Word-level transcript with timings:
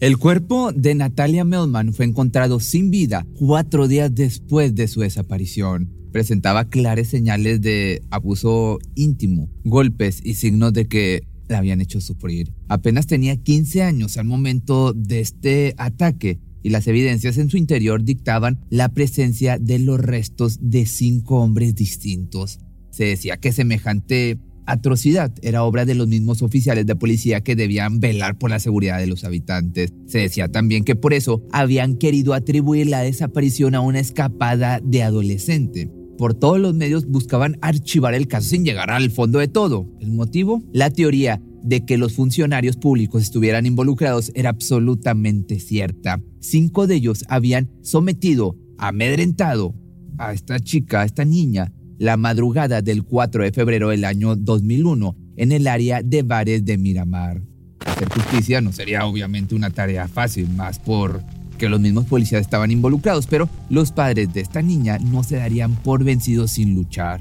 El 0.00 0.16
cuerpo 0.16 0.72
de 0.72 0.94
Natalia 0.94 1.44
Melman 1.44 1.92
fue 1.92 2.06
encontrado 2.06 2.58
sin 2.58 2.90
vida 2.90 3.26
cuatro 3.34 3.86
días 3.86 4.14
después 4.14 4.74
de 4.74 4.88
su 4.88 5.00
desaparición. 5.00 5.92
Presentaba 6.10 6.70
claras 6.70 7.08
señales 7.08 7.60
de 7.60 8.00
abuso 8.08 8.78
íntimo, 8.94 9.50
golpes 9.62 10.22
y 10.24 10.36
signos 10.36 10.72
de 10.72 10.88
que 10.88 11.24
la 11.48 11.58
habían 11.58 11.82
hecho 11.82 12.00
sufrir. 12.00 12.50
Apenas 12.68 13.06
tenía 13.06 13.36
15 13.36 13.82
años 13.82 14.16
al 14.16 14.24
momento 14.24 14.94
de 14.94 15.20
este 15.20 15.74
ataque 15.76 16.38
y 16.62 16.70
las 16.70 16.86
evidencias 16.86 17.36
en 17.36 17.50
su 17.50 17.58
interior 17.58 18.02
dictaban 18.02 18.64
la 18.70 18.88
presencia 18.88 19.58
de 19.58 19.80
los 19.80 20.00
restos 20.00 20.60
de 20.62 20.86
cinco 20.86 21.42
hombres 21.42 21.74
distintos. 21.74 22.58
Se 22.90 23.04
decía 23.04 23.36
que 23.36 23.52
semejante 23.52 24.38
atrocidad 24.70 25.32
era 25.42 25.64
obra 25.64 25.84
de 25.84 25.94
los 25.94 26.08
mismos 26.08 26.42
oficiales 26.42 26.86
de 26.86 26.96
policía 26.96 27.40
que 27.40 27.56
debían 27.56 28.00
velar 28.00 28.38
por 28.38 28.50
la 28.50 28.60
seguridad 28.60 28.98
de 28.98 29.06
los 29.06 29.24
habitantes. 29.24 29.92
Se 30.06 30.18
decía 30.18 30.48
también 30.48 30.84
que 30.84 30.96
por 30.96 31.12
eso 31.12 31.42
habían 31.52 31.96
querido 31.96 32.34
atribuir 32.34 32.86
la 32.86 33.00
desaparición 33.00 33.74
a 33.74 33.80
una 33.80 34.00
escapada 34.00 34.80
de 34.82 35.02
adolescente. 35.02 35.90
Por 36.18 36.34
todos 36.34 36.60
los 36.60 36.74
medios 36.74 37.06
buscaban 37.06 37.56
archivar 37.62 38.14
el 38.14 38.28
caso 38.28 38.50
sin 38.50 38.64
llegar 38.64 38.90
al 38.90 39.10
fondo 39.10 39.38
de 39.38 39.48
todo. 39.48 39.86
¿El 40.00 40.12
motivo? 40.12 40.62
La 40.72 40.90
teoría 40.90 41.40
de 41.62 41.84
que 41.84 41.98
los 41.98 42.14
funcionarios 42.14 42.76
públicos 42.76 43.22
estuvieran 43.22 43.66
involucrados 43.66 44.30
era 44.34 44.50
absolutamente 44.50 45.60
cierta. 45.60 46.20
Cinco 46.40 46.86
de 46.86 46.96
ellos 46.96 47.24
habían 47.28 47.70
sometido, 47.82 48.56
amedrentado 48.78 49.74
a 50.18 50.32
esta 50.32 50.58
chica, 50.60 51.02
a 51.02 51.04
esta 51.04 51.24
niña, 51.24 51.72
la 52.00 52.16
madrugada 52.16 52.80
del 52.80 53.04
4 53.04 53.44
de 53.44 53.52
febrero 53.52 53.90
del 53.90 54.06
año 54.06 54.34
2001 54.34 55.16
en 55.36 55.52
el 55.52 55.66
área 55.66 56.00
de 56.02 56.22
bares 56.22 56.64
de 56.64 56.78
Miramar. 56.78 57.42
Hacer 57.84 58.08
justicia 58.08 58.62
no 58.62 58.72
sería 58.72 59.04
obviamente 59.04 59.54
una 59.54 59.68
tarea 59.68 60.08
fácil, 60.08 60.48
más 60.48 60.78
por 60.78 61.22
que 61.58 61.68
los 61.68 61.78
mismos 61.78 62.06
policías 62.06 62.40
estaban 62.40 62.70
involucrados, 62.70 63.26
pero 63.26 63.50
los 63.68 63.92
padres 63.92 64.32
de 64.32 64.40
esta 64.40 64.62
niña 64.62 64.98
no 64.98 65.22
se 65.22 65.36
darían 65.36 65.74
por 65.74 66.02
vencidos 66.02 66.52
sin 66.52 66.74
luchar. 66.74 67.20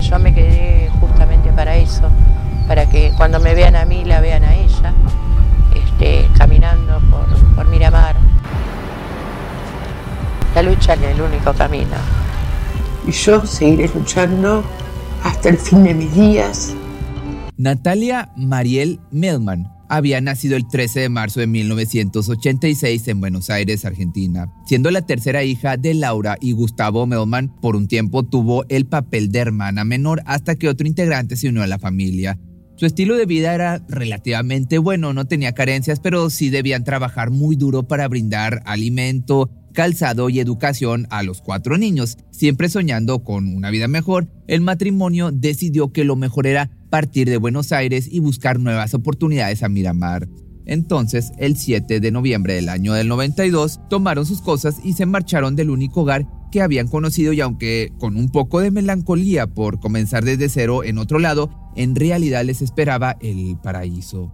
Yo 0.00 0.18
me 0.18 0.34
quedé 0.34 0.90
justamente 1.00 1.50
para 1.52 1.74
eso, 1.78 2.10
para 2.68 2.86
que 2.90 3.10
cuando 3.16 3.40
me 3.40 3.54
vean 3.54 3.74
a 3.74 3.86
mí 3.86 4.04
la 4.04 4.20
vean 4.20 4.44
a 4.44 4.54
ella, 4.54 4.92
este, 5.74 6.26
caminando 6.36 7.00
por, 7.10 7.54
por 7.54 7.70
Miramar. 7.70 8.16
La 10.54 10.62
lucha 10.62 10.92
es 10.92 11.00
el 11.00 11.22
único 11.22 11.54
camino 11.54 12.23
y 13.06 13.12
yo 13.12 13.44
seguiré 13.46 13.88
luchando 13.94 14.64
hasta 15.22 15.48
el 15.48 15.58
fin 15.58 15.82
de 15.84 15.94
mis 15.94 16.14
días. 16.14 16.74
Natalia 17.56 18.30
Mariel 18.36 19.00
Melman 19.10 19.70
había 19.88 20.20
nacido 20.20 20.56
el 20.56 20.66
13 20.66 21.00
de 21.00 21.08
marzo 21.08 21.40
de 21.40 21.46
1986 21.46 23.06
en 23.08 23.20
Buenos 23.20 23.50
Aires, 23.50 23.84
Argentina. 23.84 24.50
Siendo 24.66 24.90
la 24.90 25.02
tercera 25.02 25.44
hija 25.44 25.76
de 25.76 25.94
Laura 25.94 26.36
y 26.40 26.52
Gustavo 26.52 27.06
Melman, 27.06 27.54
por 27.60 27.76
un 27.76 27.86
tiempo 27.86 28.24
tuvo 28.24 28.64
el 28.68 28.86
papel 28.86 29.30
de 29.30 29.40
hermana 29.40 29.84
menor 29.84 30.22
hasta 30.26 30.56
que 30.56 30.68
otro 30.68 30.86
integrante 30.86 31.36
se 31.36 31.48
unió 31.48 31.62
a 31.62 31.66
la 31.66 31.78
familia. 31.78 32.38
Su 32.76 32.86
estilo 32.86 33.16
de 33.16 33.26
vida 33.26 33.54
era 33.54 33.84
relativamente 33.88 34.78
bueno, 34.78 35.12
no 35.12 35.26
tenía 35.26 35.52
carencias, 35.52 36.00
pero 36.00 36.28
sí 36.28 36.50
debían 36.50 36.82
trabajar 36.82 37.30
muy 37.30 37.54
duro 37.54 37.84
para 37.84 38.08
brindar 38.08 38.62
alimento, 38.64 39.48
calzado 39.74 40.30
y 40.30 40.40
educación 40.40 41.06
a 41.10 41.22
los 41.22 41.42
cuatro 41.42 41.76
niños. 41.76 42.16
Siempre 42.30 42.70
soñando 42.70 43.22
con 43.22 43.54
una 43.54 43.70
vida 43.70 43.88
mejor, 43.88 44.28
el 44.46 44.62
matrimonio 44.62 45.30
decidió 45.32 45.92
que 45.92 46.04
lo 46.04 46.16
mejor 46.16 46.46
era 46.46 46.70
partir 46.88 47.28
de 47.28 47.36
Buenos 47.36 47.72
Aires 47.72 48.08
y 48.10 48.20
buscar 48.20 48.58
nuevas 48.58 48.94
oportunidades 48.94 49.62
a 49.62 49.68
Miramar. 49.68 50.28
Entonces, 50.64 51.32
el 51.38 51.56
7 51.56 52.00
de 52.00 52.10
noviembre 52.10 52.54
del 52.54 52.70
año 52.70 52.94
del 52.94 53.08
92, 53.08 53.80
tomaron 53.90 54.24
sus 54.24 54.40
cosas 54.40 54.76
y 54.82 54.94
se 54.94 55.04
marcharon 55.04 55.56
del 55.56 55.68
único 55.68 56.02
hogar 56.02 56.26
que 56.50 56.62
habían 56.62 56.88
conocido 56.88 57.32
y 57.32 57.40
aunque 57.40 57.92
con 57.98 58.16
un 58.16 58.30
poco 58.30 58.60
de 58.60 58.70
melancolía 58.70 59.48
por 59.48 59.80
comenzar 59.80 60.24
desde 60.24 60.48
cero 60.48 60.84
en 60.84 60.98
otro 60.98 61.18
lado, 61.18 61.50
en 61.76 61.96
realidad 61.96 62.44
les 62.44 62.62
esperaba 62.62 63.16
el 63.20 63.58
paraíso. 63.62 64.32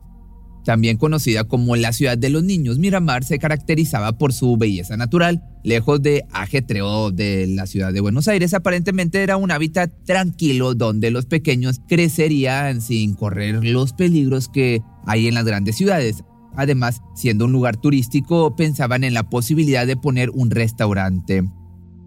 También 0.64 0.98
conocida 0.98 1.44
como 1.44 1.74
la 1.76 1.92
ciudad 1.92 2.18
de 2.18 2.28
los 2.28 2.44
niños, 2.44 2.78
Miramar 2.78 3.24
se 3.24 3.38
caracterizaba 3.38 4.12
por 4.12 4.32
su 4.32 4.56
belleza 4.56 4.96
natural. 4.96 5.42
Lejos 5.64 6.02
de 6.02 6.24
ajetreo 6.32 7.10
de 7.10 7.46
la 7.46 7.66
ciudad 7.66 7.92
de 7.92 8.00
Buenos 8.00 8.28
Aires, 8.28 8.52
aparentemente 8.54 9.22
era 9.22 9.36
un 9.36 9.50
hábitat 9.50 9.90
tranquilo 10.04 10.74
donde 10.74 11.10
los 11.10 11.26
pequeños 11.26 11.80
crecerían 11.88 12.80
sin 12.80 13.14
correr 13.14 13.64
los 13.64 13.92
peligros 13.92 14.48
que 14.48 14.82
hay 15.06 15.28
en 15.28 15.34
las 15.34 15.44
grandes 15.44 15.76
ciudades. 15.76 16.24
Además, 16.56 17.00
siendo 17.14 17.46
un 17.46 17.52
lugar 17.52 17.76
turístico, 17.76 18.54
pensaban 18.56 19.04
en 19.04 19.14
la 19.14 19.24
posibilidad 19.24 19.86
de 19.86 19.96
poner 19.96 20.30
un 20.30 20.50
restaurante. 20.50 21.44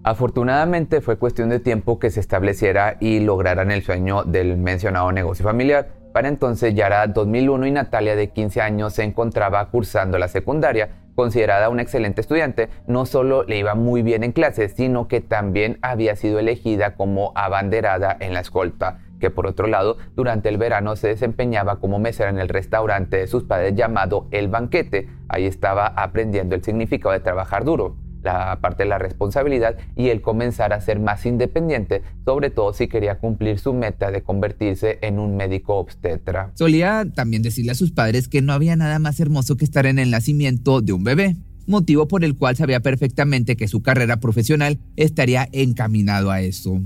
Afortunadamente 0.04 1.00
fue 1.00 1.18
cuestión 1.18 1.50
de 1.50 1.60
tiempo 1.60 1.98
que 1.98 2.12
se 2.12 2.20
estableciera 2.20 2.98
y 3.00 3.22
lograran 3.22 3.72
el 3.72 3.84
sueño 3.84 4.24
del 4.24 4.58
mencionado 4.58 5.12
negocio 5.14 5.46
familiar. 5.46 6.03
Para 6.14 6.28
entonces 6.28 6.76
ya 6.76 6.86
era 6.86 7.08
2001 7.08 7.66
y 7.66 7.72
Natalia 7.72 8.16
de 8.16 8.30
15 8.30 8.62
años 8.62 8.94
se 8.94 9.04
encontraba 9.04 9.68
cursando 9.70 10.20
la 10.20 10.28
secundaria. 10.28 10.90
Considerada 11.16 11.70
una 11.70 11.82
excelente 11.82 12.22
estudiante, 12.22 12.70
no 12.86 13.08
solo 13.08 13.44
le 13.44 13.58
iba 13.58 13.74
muy 13.74 14.04
bien 14.04 14.24
en 14.24 14.32
clases, 14.32 14.74
sino 14.76 15.08
que 15.08 15.22
también 15.22 15.80
había 15.82 16.16
sido 16.16 16.38
elegida 16.38 16.96
como 16.96 17.32
abanderada 17.36 18.16
en 18.20 18.34
la 18.34 18.42
escolta, 18.42 19.00
que 19.20 19.32
por 19.32 19.48
otro 19.48 19.68
lado, 19.68 19.98
durante 20.16 20.50
el 20.50 20.58
verano 20.58 20.96
se 20.96 21.08
desempeñaba 21.08 21.80
como 21.80 21.98
mesera 21.98 22.30
en 22.30 22.40
el 22.40 22.50
restaurante 22.50 23.18
de 23.18 23.28
sus 23.28 23.44
padres 23.44 23.76
llamado 23.76 24.28
El 24.30 24.50
Banquete. 24.50 25.10
Ahí 25.30 25.48
estaba 25.48 25.88
aprendiendo 25.88 26.54
el 26.54 26.64
significado 26.64 27.14
de 27.14 27.22
trabajar 27.22 27.64
duro 27.64 27.96
la 28.24 28.60
parte 28.62 28.84
de 28.84 28.90
la 28.90 28.98
responsabilidad 28.98 29.76
y 29.96 30.10
el 30.10 30.22
comenzar 30.22 30.74
a 30.74 30.82
ser 30.82 31.00
más 31.00 31.26
independiente, 31.26 32.02
sobre 32.26 32.50
todo 32.50 32.74
si 32.74 32.88
quería 32.88 33.20
cumplir 33.20 33.60
su 33.60 33.74
meta 33.74 34.12
de 34.12 34.22
convertirse 34.22 35.00
en 35.02 35.20
un 35.20 35.36
médico 35.36 35.76
obstetra. 35.76 36.52
Solía 36.56 37.06
también 37.14 37.44
decirle 37.44 37.72
a 37.72 37.76
sus 37.76 37.92
padres 37.92 38.28
que 38.28 38.42
no 38.42 38.54
había 38.54 38.76
nada 38.76 39.00
más 39.00 39.20
hermoso 39.20 39.58
que 39.58 39.66
estar 39.66 39.86
en 39.86 40.00
el 40.00 40.12
nacimiento 40.12 40.82
de 40.82 40.94
un 40.94 41.04
bebé, 41.04 41.36
motivo 41.68 42.08
por 42.08 42.24
el 42.24 42.36
cual 42.36 42.56
sabía 42.56 42.80
perfectamente 42.82 43.56
que 43.56 43.68
su 43.68 43.82
carrera 43.82 44.18
profesional 44.18 44.80
estaría 44.96 45.48
encaminado 45.52 46.32
a 46.32 46.42
eso. 46.42 46.82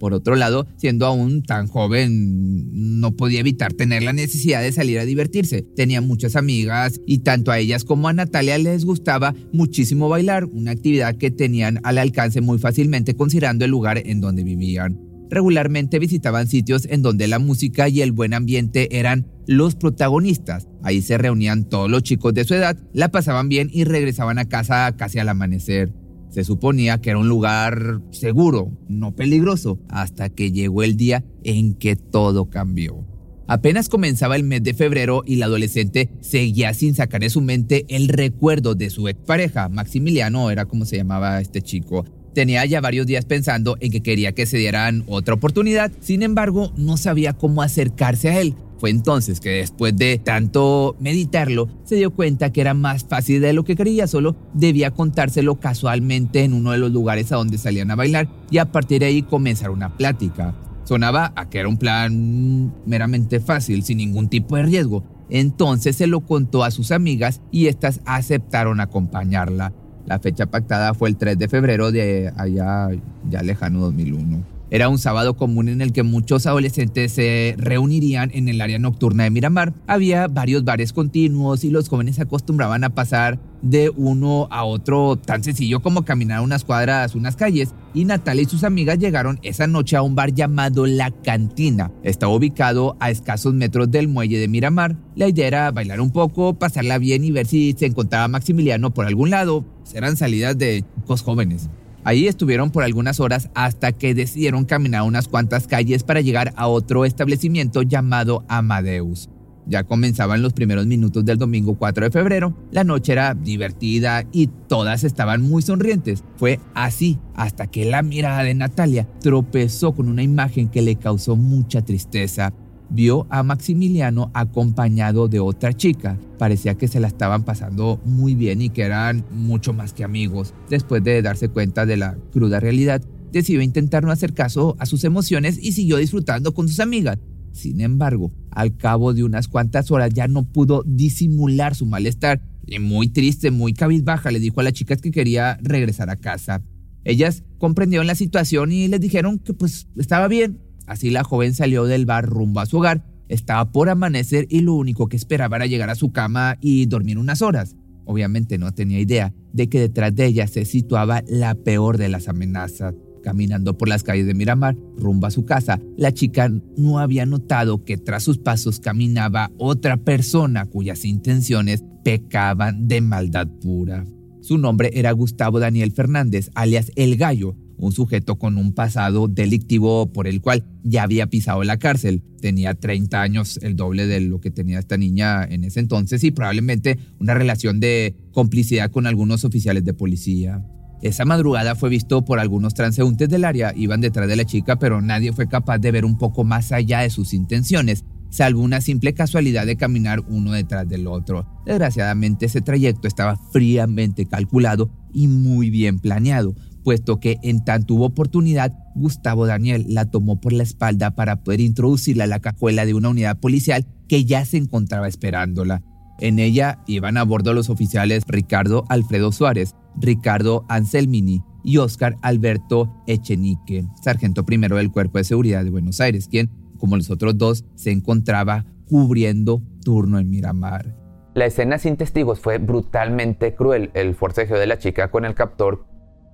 Por 0.00 0.14
otro 0.14 0.34
lado, 0.34 0.66
siendo 0.78 1.04
aún 1.04 1.42
tan 1.42 1.68
joven, 1.68 3.00
no 3.00 3.14
podía 3.16 3.40
evitar 3.40 3.74
tener 3.74 4.02
la 4.02 4.14
necesidad 4.14 4.62
de 4.62 4.72
salir 4.72 4.98
a 4.98 5.04
divertirse. 5.04 5.62
Tenía 5.76 6.00
muchas 6.00 6.36
amigas 6.36 6.98
y 7.06 7.18
tanto 7.18 7.50
a 7.50 7.58
ellas 7.58 7.84
como 7.84 8.08
a 8.08 8.14
Natalia 8.14 8.56
les 8.56 8.86
gustaba 8.86 9.34
muchísimo 9.52 10.08
bailar, 10.08 10.46
una 10.46 10.70
actividad 10.70 11.16
que 11.16 11.30
tenían 11.30 11.80
al 11.84 11.98
alcance 11.98 12.40
muy 12.40 12.58
fácilmente 12.58 13.14
considerando 13.14 13.66
el 13.66 13.70
lugar 13.70 14.02
en 14.04 14.22
donde 14.22 14.42
vivían. 14.42 14.98
Regularmente 15.28 15.98
visitaban 15.98 16.48
sitios 16.48 16.88
en 16.90 17.02
donde 17.02 17.28
la 17.28 17.38
música 17.38 17.88
y 17.90 18.00
el 18.00 18.12
buen 18.12 18.32
ambiente 18.32 18.98
eran 18.98 19.26
los 19.46 19.76
protagonistas. 19.76 20.66
Ahí 20.82 21.02
se 21.02 21.18
reunían 21.18 21.68
todos 21.68 21.90
los 21.90 22.02
chicos 22.02 22.32
de 22.32 22.44
su 22.44 22.54
edad, 22.54 22.76
la 22.94 23.10
pasaban 23.10 23.50
bien 23.50 23.68
y 23.70 23.84
regresaban 23.84 24.38
a 24.38 24.48
casa 24.48 24.96
casi 24.96 25.18
al 25.18 25.28
amanecer. 25.28 25.92
Se 26.30 26.44
suponía 26.44 27.00
que 27.00 27.10
era 27.10 27.18
un 27.18 27.28
lugar 27.28 28.00
seguro, 28.10 28.70
no 28.88 29.14
peligroso, 29.14 29.80
hasta 29.88 30.30
que 30.30 30.52
llegó 30.52 30.82
el 30.82 30.96
día 30.96 31.24
en 31.42 31.74
que 31.74 31.96
todo 31.96 32.50
cambió. 32.50 33.04
Apenas 33.48 33.88
comenzaba 33.88 34.36
el 34.36 34.44
mes 34.44 34.62
de 34.62 34.74
febrero 34.74 35.24
y 35.26 35.34
la 35.34 35.46
adolescente 35.46 36.08
seguía 36.20 36.72
sin 36.72 36.94
sacar 36.94 37.20
de 37.20 37.30
su 37.30 37.40
mente 37.40 37.84
el 37.88 38.06
recuerdo 38.06 38.76
de 38.76 38.90
su 38.90 39.08
expareja, 39.08 39.68
Maximiliano 39.68 40.52
era 40.52 40.66
como 40.66 40.84
se 40.84 40.98
llamaba 40.98 41.40
este 41.40 41.60
chico. 41.60 42.04
Tenía 42.32 42.64
ya 42.64 42.80
varios 42.80 43.08
días 43.08 43.24
pensando 43.24 43.76
en 43.80 43.90
que 43.90 44.04
quería 44.04 44.30
que 44.32 44.46
se 44.46 44.56
dieran 44.56 45.02
otra 45.08 45.34
oportunidad, 45.34 45.90
sin 45.98 46.22
embargo 46.22 46.72
no 46.76 46.96
sabía 46.96 47.32
cómo 47.32 47.62
acercarse 47.62 48.28
a 48.28 48.40
él. 48.40 48.54
Fue 48.80 48.88
entonces 48.88 49.40
que 49.40 49.50
después 49.50 49.94
de 49.94 50.18
tanto 50.18 50.96
meditarlo, 51.00 51.68
se 51.84 51.96
dio 51.96 52.12
cuenta 52.12 52.50
que 52.50 52.62
era 52.62 52.72
más 52.72 53.04
fácil 53.04 53.42
de 53.42 53.52
lo 53.52 53.62
que 53.62 53.76
creía, 53.76 54.06
solo 54.06 54.36
debía 54.54 54.90
contárselo 54.90 55.60
casualmente 55.60 56.44
en 56.44 56.54
uno 56.54 56.70
de 56.72 56.78
los 56.78 56.90
lugares 56.90 57.30
a 57.30 57.36
donde 57.36 57.58
salían 57.58 57.90
a 57.90 57.94
bailar 57.94 58.30
y 58.50 58.56
a 58.56 58.72
partir 58.72 59.00
de 59.00 59.06
ahí 59.06 59.20
comenzar 59.20 59.70
una 59.70 59.98
plática. 59.98 60.54
Sonaba 60.84 61.34
a 61.36 61.50
que 61.50 61.58
era 61.58 61.68
un 61.68 61.76
plan 61.76 62.72
meramente 62.86 63.38
fácil, 63.38 63.82
sin 63.82 63.98
ningún 63.98 64.28
tipo 64.28 64.56
de 64.56 64.62
riesgo. 64.62 65.04
Entonces 65.28 65.96
se 65.96 66.06
lo 66.06 66.20
contó 66.20 66.64
a 66.64 66.70
sus 66.70 66.90
amigas 66.90 67.42
y 67.50 67.66
éstas 67.66 68.00
aceptaron 68.06 68.80
acompañarla. 68.80 69.74
La 70.06 70.20
fecha 70.20 70.46
pactada 70.46 70.94
fue 70.94 71.10
el 71.10 71.18
3 71.18 71.38
de 71.38 71.48
febrero 71.48 71.92
de 71.92 72.32
allá 72.34 72.88
ya 73.28 73.42
lejano 73.42 73.80
2001. 73.80 74.59
Era 74.72 74.88
un 74.88 74.98
sábado 74.98 75.36
común 75.36 75.68
en 75.68 75.80
el 75.80 75.92
que 75.92 76.04
muchos 76.04 76.46
adolescentes 76.46 77.10
se 77.10 77.56
reunirían 77.58 78.30
en 78.32 78.48
el 78.48 78.60
área 78.60 78.78
nocturna 78.78 79.24
de 79.24 79.30
Miramar. 79.30 79.74
Había 79.88 80.28
varios 80.28 80.62
bares 80.62 80.92
continuos 80.92 81.64
y 81.64 81.70
los 81.70 81.88
jóvenes 81.88 82.16
se 82.16 82.22
acostumbraban 82.22 82.84
a 82.84 82.90
pasar 82.90 83.40
de 83.62 83.90
uno 83.90 84.46
a 84.52 84.64
otro 84.64 85.16
tan 85.16 85.42
sencillo 85.42 85.80
como 85.80 86.04
caminar 86.04 86.40
unas 86.40 86.62
cuadras, 86.62 87.16
unas 87.16 87.34
calles. 87.34 87.74
Y 87.94 88.04
Natalia 88.04 88.44
y 88.44 88.46
sus 88.46 88.62
amigas 88.62 89.00
llegaron 89.00 89.40
esa 89.42 89.66
noche 89.66 89.96
a 89.96 90.02
un 90.02 90.14
bar 90.14 90.32
llamado 90.32 90.86
La 90.86 91.10
Cantina. 91.10 91.90
Estaba 92.04 92.32
ubicado 92.32 92.96
a 93.00 93.10
escasos 93.10 93.54
metros 93.54 93.90
del 93.90 94.06
muelle 94.06 94.38
de 94.38 94.46
Miramar. 94.46 94.96
La 95.16 95.26
idea 95.26 95.48
era 95.48 95.70
bailar 95.72 96.00
un 96.00 96.12
poco, 96.12 96.54
pasarla 96.54 96.98
bien 96.98 97.24
y 97.24 97.32
ver 97.32 97.48
si 97.48 97.74
se 97.76 97.86
encontraba 97.86 98.28
Maximiliano 98.28 98.94
por 98.94 99.06
algún 99.06 99.30
lado. 99.30 99.64
Eran 99.92 100.16
salidas 100.16 100.56
de 100.56 100.84
chicos 101.00 101.22
jóvenes. 101.22 101.68
Ahí 102.04 102.26
estuvieron 102.26 102.70
por 102.70 102.82
algunas 102.82 103.20
horas 103.20 103.50
hasta 103.54 103.92
que 103.92 104.14
decidieron 104.14 104.64
caminar 104.64 105.02
unas 105.02 105.28
cuantas 105.28 105.66
calles 105.66 106.02
para 106.02 106.20
llegar 106.20 106.52
a 106.56 106.66
otro 106.66 107.04
establecimiento 107.04 107.82
llamado 107.82 108.44
Amadeus. 108.48 109.28
Ya 109.66 109.84
comenzaban 109.84 110.42
los 110.42 110.52
primeros 110.52 110.86
minutos 110.86 111.24
del 111.24 111.38
domingo 111.38 111.76
4 111.76 112.06
de 112.06 112.10
febrero, 112.10 112.54
la 112.72 112.82
noche 112.82 113.12
era 113.12 113.34
divertida 113.34 114.24
y 114.32 114.48
todas 114.68 115.04
estaban 115.04 115.42
muy 115.42 115.62
sonrientes. 115.62 116.24
Fue 116.36 116.58
así 116.74 117.18
hasta 117.34 117.66
que 117.66 117.84
la 117.84 118.02
mirada 118.02 118.42
de 118.42 118.54
Natalia 118.54 119.06
tropezó 119.20 119.92
con 119.92 120.08
una 120.08 120.22
imagen 120.22 120.68
que 120.68 120.82
le 120.82 120.96
causó 120.96 121.36
mucha 121.36 121.82
tristeza 121.82 122.52
vio 122.90 123.26
a 123.30 123.42
Maximiliano 123.42 124.30
acompañado 124.34 125.28
de 125.28 125.40
otra 125.40 125.72
chica. 125.72 126.18
Parecía 126.38 126.74
que 126.74 126.88
se 126.88 127.00
la 127.00 127.08
estaban 127.08 127.44
pasando 127.44 128.00
muy 128.04 128.34
bien 128.34 128.62
y 128.62 128.70
que 128.70 128.82
eran 128.82 129.24
mucho 129.30 129.72
más 129.72 129.92
que 129.92 130.04
amigos. 130.04 130.54
Después 130.68 131.02
de 131.04 131.22
darse 131.22 131.48
cuenta 131.48 131.86
de 131.86 131.96
la 131.96 132.16
cruda 132.32 132.60
realidad, 132.60 133.02
decidió 133.32 133.62
intentar 133.62 134.04
no 134.04 134.10
hacer 134.10 134.34
caso 134.34 134.76
a 134.78 134.86
sus 134.86 135.04
emociones 135.04 135.58
y 135.62 135.72
siguió 135.72 135.96
disfrutando 135.96 136.52
con 136.52 136.68
sus 136.68 136.80
amigas. 136.80 137.18
Sin 137.52 137.80
embargo, 137.80 138.32
al 138.50 138.76
cabo 138.76 139.12
de 139.12 139.24
unas 139.24 139.48
cuantas 139.48 139.90
horas 139.90 140.10
ya 140.14 140.28
no 140.28 140.44
pudo 140.44 140.82
disimular 140.86 141.74
su 141.74 141.86
malestar 141.86 142.42
y 142.66 142.78
muy 142.78 143.08
triste, 143.08 143.50
muy 143.50 143.72
cabizbaja, 143.72 144.30
le 144.30 144.38
dijo 144.38 144.60
a 144.60 144.62
las 144.62 144.72
chicas 144.72 145.00
que 145.00 145.10
quería 145.10 145.58
regresar 145.62 146.10
a 146.10 146.16
casa. 146.16 146.62
Ellas 147.04 147.42
comprendieron 147.58 148.06
la 148.06 148.14
situación 148.14 148.72
y 148.72 148.86
les 148.88 149.00
dijeron 149.00 149.38
que 149.38 149.54
pues 149.54 149.88
estaba 149.96 150.28
bien, 150.28 150.60
Así 150.90 151.10
la 151.10 151.22
joven 151.22 151.54
salió 151.54 151.84
del 151.84 152.04
bar 152.04 152.26
rumbo 152.26 152.58
a 152.58 152.66
su 152.66 152.78
hogar. 152.78 153.04
Estaba 153.28 153.70
por 153.70 153.88
amanecer 153.88 154.48
y 154.50 154.62
lo 154.62 154.74
único 154.74 155.08
que 155.08 155.16
esperaba 155.16 155.54
era 155.54 155.66
llegar 155.66 155.88
a 155.88 155.94
su 155.94 156.10
cama 156.10 156.58
y 156.60 156.86
dormir 156.86 157.16
unas 157.16 157.42
horas. 157.42 157.76
Obviamente 158.06 158.58
no 158.58 158.74
tenía 158.74 158.98
idea 158.98 159.32
de 159.52 159.68
que 159.68 159.78
detrás 159.78 160.12
de 160.16 160.26
ella 160.26 160.48
se 160.48 160.64
situaba 160.64 161.22
la 161.28 161.54
peor 161.54 161.96
de 161.96 162.08
las 162.08 162.26
amenazas. 162.26 162.96
Caminando 163.22 163.78
por 163.78 163.88
las 163.88 164.02
calles 164.02 164.26
de 164.26 164.34
Miramar, 164.34 164.76
rumbo 164.96 165.28
a 165.28 165.30
su 165.30 165.44
casa, 165.44 165.78
la 165.96 166.10
chica 166.10 166.50
no 166.76 166.98
había 166.98 167.24
notado 167.24 167.84
que 167.84 167.96
tras 167.96 168.24
sus 168.24 168.38
pasos 168.38 168.80
caminaba 168.80 169.52
otra 169.58 169.96
persona 169.96 170.66
cuyas 170.66 171.04
intenciones 171.04 171.84
pecaban 172.02 172.88
de 172.88 173.00
maldad 173.00 173.46
pura. 173.46 174.04
Su 174.40 174.58
nombre 174.58 174.90
era 174.94 175.12
Gustavo 175.12 175.60
Daniel 175.60 175.92
Fernández, 175.92 176.50
alias 176.56 176.90
El 176.96 177.16
Gallo, 177.16 177.54
un 177.80 177.92
sujeto 177.92 178.38
con 178.38 178.56
un 178.56 178.72
pasado 178.72 179.26
delictivo 179.26 180.12
por 180.12 180.26
el 180.26 180.40
cual 180.40 180.64
ya 180.84 181.02
había 181.02 181.26
pisado 181.26 181.64
la 181.64 181.78
cárcel. 181.78 182.22
Tenía 182.40 182.74
30 182.74 183.20
años, 183.20 183.58
el 183.62 183.76
doble 183.76 184.06
de 184.06 184.20
lo 184.20 184.40
que 184.40 184.50
tenía 184.50 184.78
esta 184.78 184.96
niña 184.96 185.44
en 185.44 185.64
ese 185.64 185.80
entonces 185.80 186.22
y 186.24 186.30
probablemente 186.30 186.98
una 187.18 187.34
relación 187.34 187.80
de 187.80 188.14
complicidad 188.32 188.90
con 188.90 189.06
algunos 189.06 189.44
oficiales 189.44 189.84
de 189.84 189.94
policía. 189.94 190.62
Esa 191.02 191.24
madrugada 191.24 191.74
fue 191.76 191.88
visto 191.88 192.24
por 192.26 192.40
algunos 192.40 192.74
transeúntes 192.74 193.28
del 193.30 193.46
área, 193.46 193.72
iban 193.74 194.02
detrás 194.02 194.28
de 194.28 194.36
la 194.36 194.44
chica, 194.44 194.76
pero 194.76 195.00
nadie 195.00 195.32
fue 195.32 195.48
capaz 195.48 195.78
de 195.78 195.92
ver 195.92 196.04
un 196.04 196.18
poco 196.18 196.44
más 196.44 196.72
allá 196.72 197.00
de 197.00 197.08
sus 197.08 197.32
intenciones, 197.32 198.04
salvo 198.28 198.60
una 198.60 198.82
simple 198.82 199.14
casualidad 199.14 199.64
de 199.64 199.76
caminar 199.76 200.20
uno 200.28 200.52
detrás 200.52 200.86
del 200.86 201.06
otro. 201.06 201.46
Desgraciadamente 201.64 202.46
ese 202.46 202.60
trayecto 202.60 203.08
estaba 203.08 203.36
fríamente 203.50 204.26
calculado 204.26 204.90
y 205.12 205.26
muy 205.26 205.70
bien 205.70 205.98
planeado, 205.98 206.54
puesto 206.82 207.20
que 207.20 207.38
en 207.42 207.64
tanto 207.64 207.94
hubo 207.94 208.06
oportunidad, 208.06 208.72
Gustavo 208.94 209.46
Daniel 209.46 209.86
la 209.88 210.06
tomó 210.06 210.40
por 210.40 210.52
la 210.52 210.62
espalda 210.62 211.12
para 211.12 211.42
poder 211.42 211.60
introducirla 211.60 212.24
a 212.24 212.28
la 212.28 212.40
cajuela 212.40 212.84
de 212.84 212.94
una 212.94 213.10
unidad 213.10 213.38
policial 213.38 213.86
que 214.08 214.24
ya 214.24 214.44
se 214.44 214.56
encontraba 214.56 215.08
esperándola. 215.08 215.82
En 216.20 216.38
ella 216.38 216.80
iban 216.86 217.16
a 217.16 217.24
bordo 217.24 217.54
los 217.54 217.70
oficiales 217.70 218.24
Ricardo 218.26 218.84
Alfredo 218.88 219.32
Suárez, 219.32 219.74
Ricardo 219.98 220.66
Anselmini 220.68 221.42
y 221.64 221.78
Óscar 221.78 222.16
Alberto 222.22 222.92
Echenique, 223.06 223.86
sargento 224.02 224.44
primero 224.44 224.76
del 224.76 224.90
Cuerpo 224.90 225.18
de 225.18 225.24
Seguridad 225.24 225.64
de 225.64 225.70
Buenos 225.70 226.00
Aires, 226.00 226.28
quien, 226.28 226.50
como 226.78 226.96
los 226.96 227.10
otros 227.10 227.38
dos, 227.38 227.64
se 227.74 227.90
encontraba 227.90 228.66
cubriendo 228.86 229.62
turno 229.82 230.18
en 230.18 230.30
Miramar. 230.30 230.94
La 231.34 231.46
escena 231.46 231.78
sin 231.78 231.96
testigos 231.96 232.40
fue 232.40 232.58
brutalmente 232.58 233.54
cruel. 233.54 233.90
El 233.94 234.14
forcejeo 234.14 234.58
de 234.58 234.66
la 234.66 234.78
chica 234.78 235.10
con 235.10 235.24
el 235.24 235.34
captor 235.34 235.86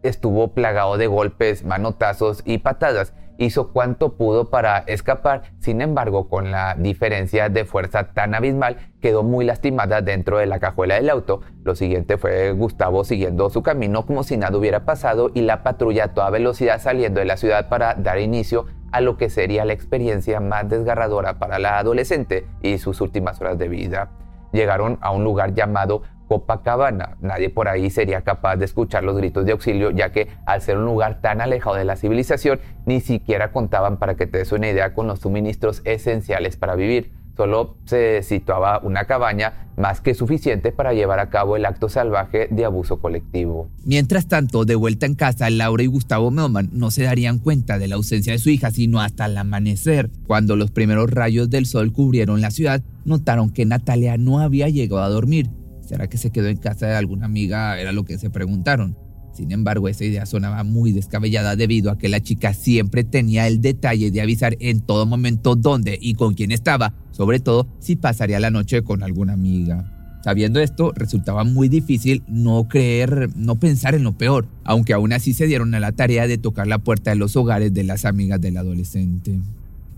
estuvo 0.03 0.49
plagado 0.49 0.97
de 0.97 1.07
golpes, 1.07 1.65
manotazos 1.65 2.43
y 2.45 2.59
patadas. 2.59 3.13
Hizo 3.39 3.73
cuanto 3.73 4.15
pudo 4.15 4.49
para 4.49 4.79
escapar, 4.87 5.43
sin 5.59 5.83
embargo, 5.83 6.29
con 6.29 6.51
la 6.51 6.75
diferencia 6.75 7.51
de 7.51 7.67
fuerza 7.67 8.13
tan 8.15 8.35
abismal, 8.35 8.79
quedó 9.03 9.23
muy 9.23 9.45
lastimada 9.45 10.01
dentro 10.01 10.39
de 10.39 10.47
la 10.47 10.59
cajuela 10.59 10.95
del 10.95 11.11
auto. 11.11 11.43
Lo 11.63 11.75
siguiente 11.75 12.17
fue 12.17 12.53
Gustavo 12.53 13.05
siguiendo 13.05 13.51
su 13.51 13.63
camino 13.63 14.07
como 14.07 14.23
si 14.23 14.39
nada 14.39 14.57
hubiera 14.57 14.87
pasado 14.87 15.31
y 15.35 15.43
la 15.43 15.63
patrulla 15.63 16.05
a 16.05 16.15
toda 16.15 16.31
velocidad 16.31 16.81
saliendo 16.81 17.21
de 17.21 17.27
la 17.27 17.37
ciudad 17.37 17.69
para 17.69 17.95
dar 17.95 18.19
inicio 18.21 18.67
a 18.91 19.03
lo 19.03 19.19
que 19.19 19.29
sería 19.29 19.67
la 19.67 19.75
experiencia 19.75 20.41
más 20.41 20.69
desgarradora 20.71 21.39
para 21.39 21.59
la 21.59 21.79
adolescente 21.79 22.47
y 22.63 22.79
sus 22.79 23.03
últimas 23.03 23.39
horas 23.43 23.59
de 23.59 23.69
vida. 23.69 24.11
Llegaron 24.53 24.97
a 25.03 25.11
un 25.11 25.25
lugar 25.25 25.53
llamado 25.53 26.03
Copacabana. 26.29 27.17
Nadie 27.21 27.51
por 27.51 27.69
ahí 27.69 27.91
sería 27.91 28.23
capaz 28.23 28.57
de 28.57 28.65
escuchar 28.65 29.05
los 29.05 29.17
gritos 29.17 29.45
de 29.45 29.53
auxilio, 29.53 29.91
ya 29.91 30.11
que 30.11 30.29
al 30.47 30.61
ser 30.61 30.79
un 30.79 30.85
lugar 30.85 31.21
tan 31.21 31.41
alejado 31.41 31.77
de 31.77 31.85
la 31.85 31.97
civilización, 31.97 32.61
ni 32.85 33.01
siquiera 33.01 33.53
contaban, 33.53 33.99
para 33.99 34.17
que 34.17 34.27
te 34.27 34.39
des 34.39 34.53
una 34.53 34.69
idea, 34.69 34.95
con 34.95 35.07
los 35.07 35.21
suministros 35.21 35.83
esenciales 35.85 36.57
para 36.57 36.75
vivir. 36.75 37.13
Solo 37.37 37.77
se 37.85 38.23
situaba 38.23 38.81
una 38.83 39.05
cabaña 39.05 39.69
más 39.77 40.01
que 40.01 40.15
suficiente 40.15 40.73
para 40.73 40.95
llevar 40.95 41.19
a 41.19 41.29
cabo 41.29 41.57
el 41.57 41.67
acto 41.67 41.91
salvaje 41.91 42.49
de 42.51 42.65
abuso 42.65 42.99
colectivo. 42.99 43.69
Mientras 43.85 44.27
tanto, 44.27 44.65
de 44.65 44.75
vuelta 44.75 45.05
en 45.05 45.15
casa, 45.15 45.51
Laura 45.51 45.83
y 45.83 45.87
Gustavo 45.87 46.31
Melman 46.31 46.71
no 46.73 46.91
se 46.91 47.03
darían 47.03 47.39
cuenta 47.39 47.79
de 47.79 47.89
la 47.89 47.97
ausencia 47.97 48.33
de 48.33 48.39
su 48.39 48.49
hija 48.49 48.71
sino 48.71 49.03
hasta 49.03 49.27
el 49.27 49.37
amanecer. 49.37 50.11
Cuando 50.27 50.57
los 50.57 50.71
primeros 50.71 51.11
rayos 51.11 51.51
del 51.51 51.67
sol 51.67 51.93
cubrieron 51.93 52.41
la 52.41 52.51
ciudad, 52.51 52.83
notaron 53.05 53.51
que 53.51 53.67
Natalia 53.67 54.17
no 54.17 54.41
había 54.41 54.71
llegado 54.71 55.03
a 55.03 55.11
dormir 55.11 55.51
¿Será 55.87 56.09
que 56.09 56.19
se 56.19 56.31
quedó 56.31 56.49
en 56.49 56.57
casa 56.57 56.87
de 56.87 56.97
alguna 56.97 57.27
amiga? 57.27 57.81
Era 57.81 57.93
lo 57.93 58.05
que 58.05 58.19
se 58.19 58.29
preguntaron. 58.29 58.97
Sin 59.33 59.53
embargo, 59.53 59.89
esa 59.89 60.05
idea 60.05 60.27
sonaba 60.27 60.65
muy 60.65 60.93
descabellada 60.93 61.57
debido 61.57 61.91
a 61.91 61.99
que 61.99 62.09
la 62.09 62.21
chica 62.21 62.55
siempre 62.55 63.05
tenía 63.05 63.47
el 63.47 63.61
detalle 63.61 64.11
de 64.11 64.21
avisar 64.21 64.57
en 64.61 64.81
todo 64.81 65.07
momento 65.07 65.55
dónde 65.55 65.99
y 66.01 66.15
con 66.15 66.35
quién 66.35 66.53
estaba, 66.53 66.95
sobre 67.13 67.39
todo 67.39 67.69
si 67.79 67.97
pasaría 67.97 68.41
la 68.41 68.51
noche 68.51 68.83
con 68.83 69.03
alguna 69.03 69.35
amiga. 69.35 69.93
Sabiendo 70.25 70.59
esto, 70.59 70.93
resultaba 70.97 71.45
muy 71.45 71.69
difícil 71.69 72.25
no 72.27 72.67
creer, 72.67 73.29
no 73.37 73.61
pensar 73.61 73.95
en 73.95 74.03
lo 74.03 74.19
peor, 74.19 74.49
aunque 74.65 74.93
aún 74.93 75.13
así 75.13 75.35
se 75.35 75.47
dieron 75.47 75.73
a 75.75 75.81
la 75.81 75.93
tarea 75.93 76.27
de 76.27 76.39
tocar 76.39 76.67
la 76.67 76.79
puerta 76.79 77.11
de 77.11 77.17
los 77.17 77.37
hogares 77.37 77.73
de 77.73 77.85
las 77.85 78.05
amigas 78.05 78.41
del 78.41 78.57
adolescente. 78.57 79.39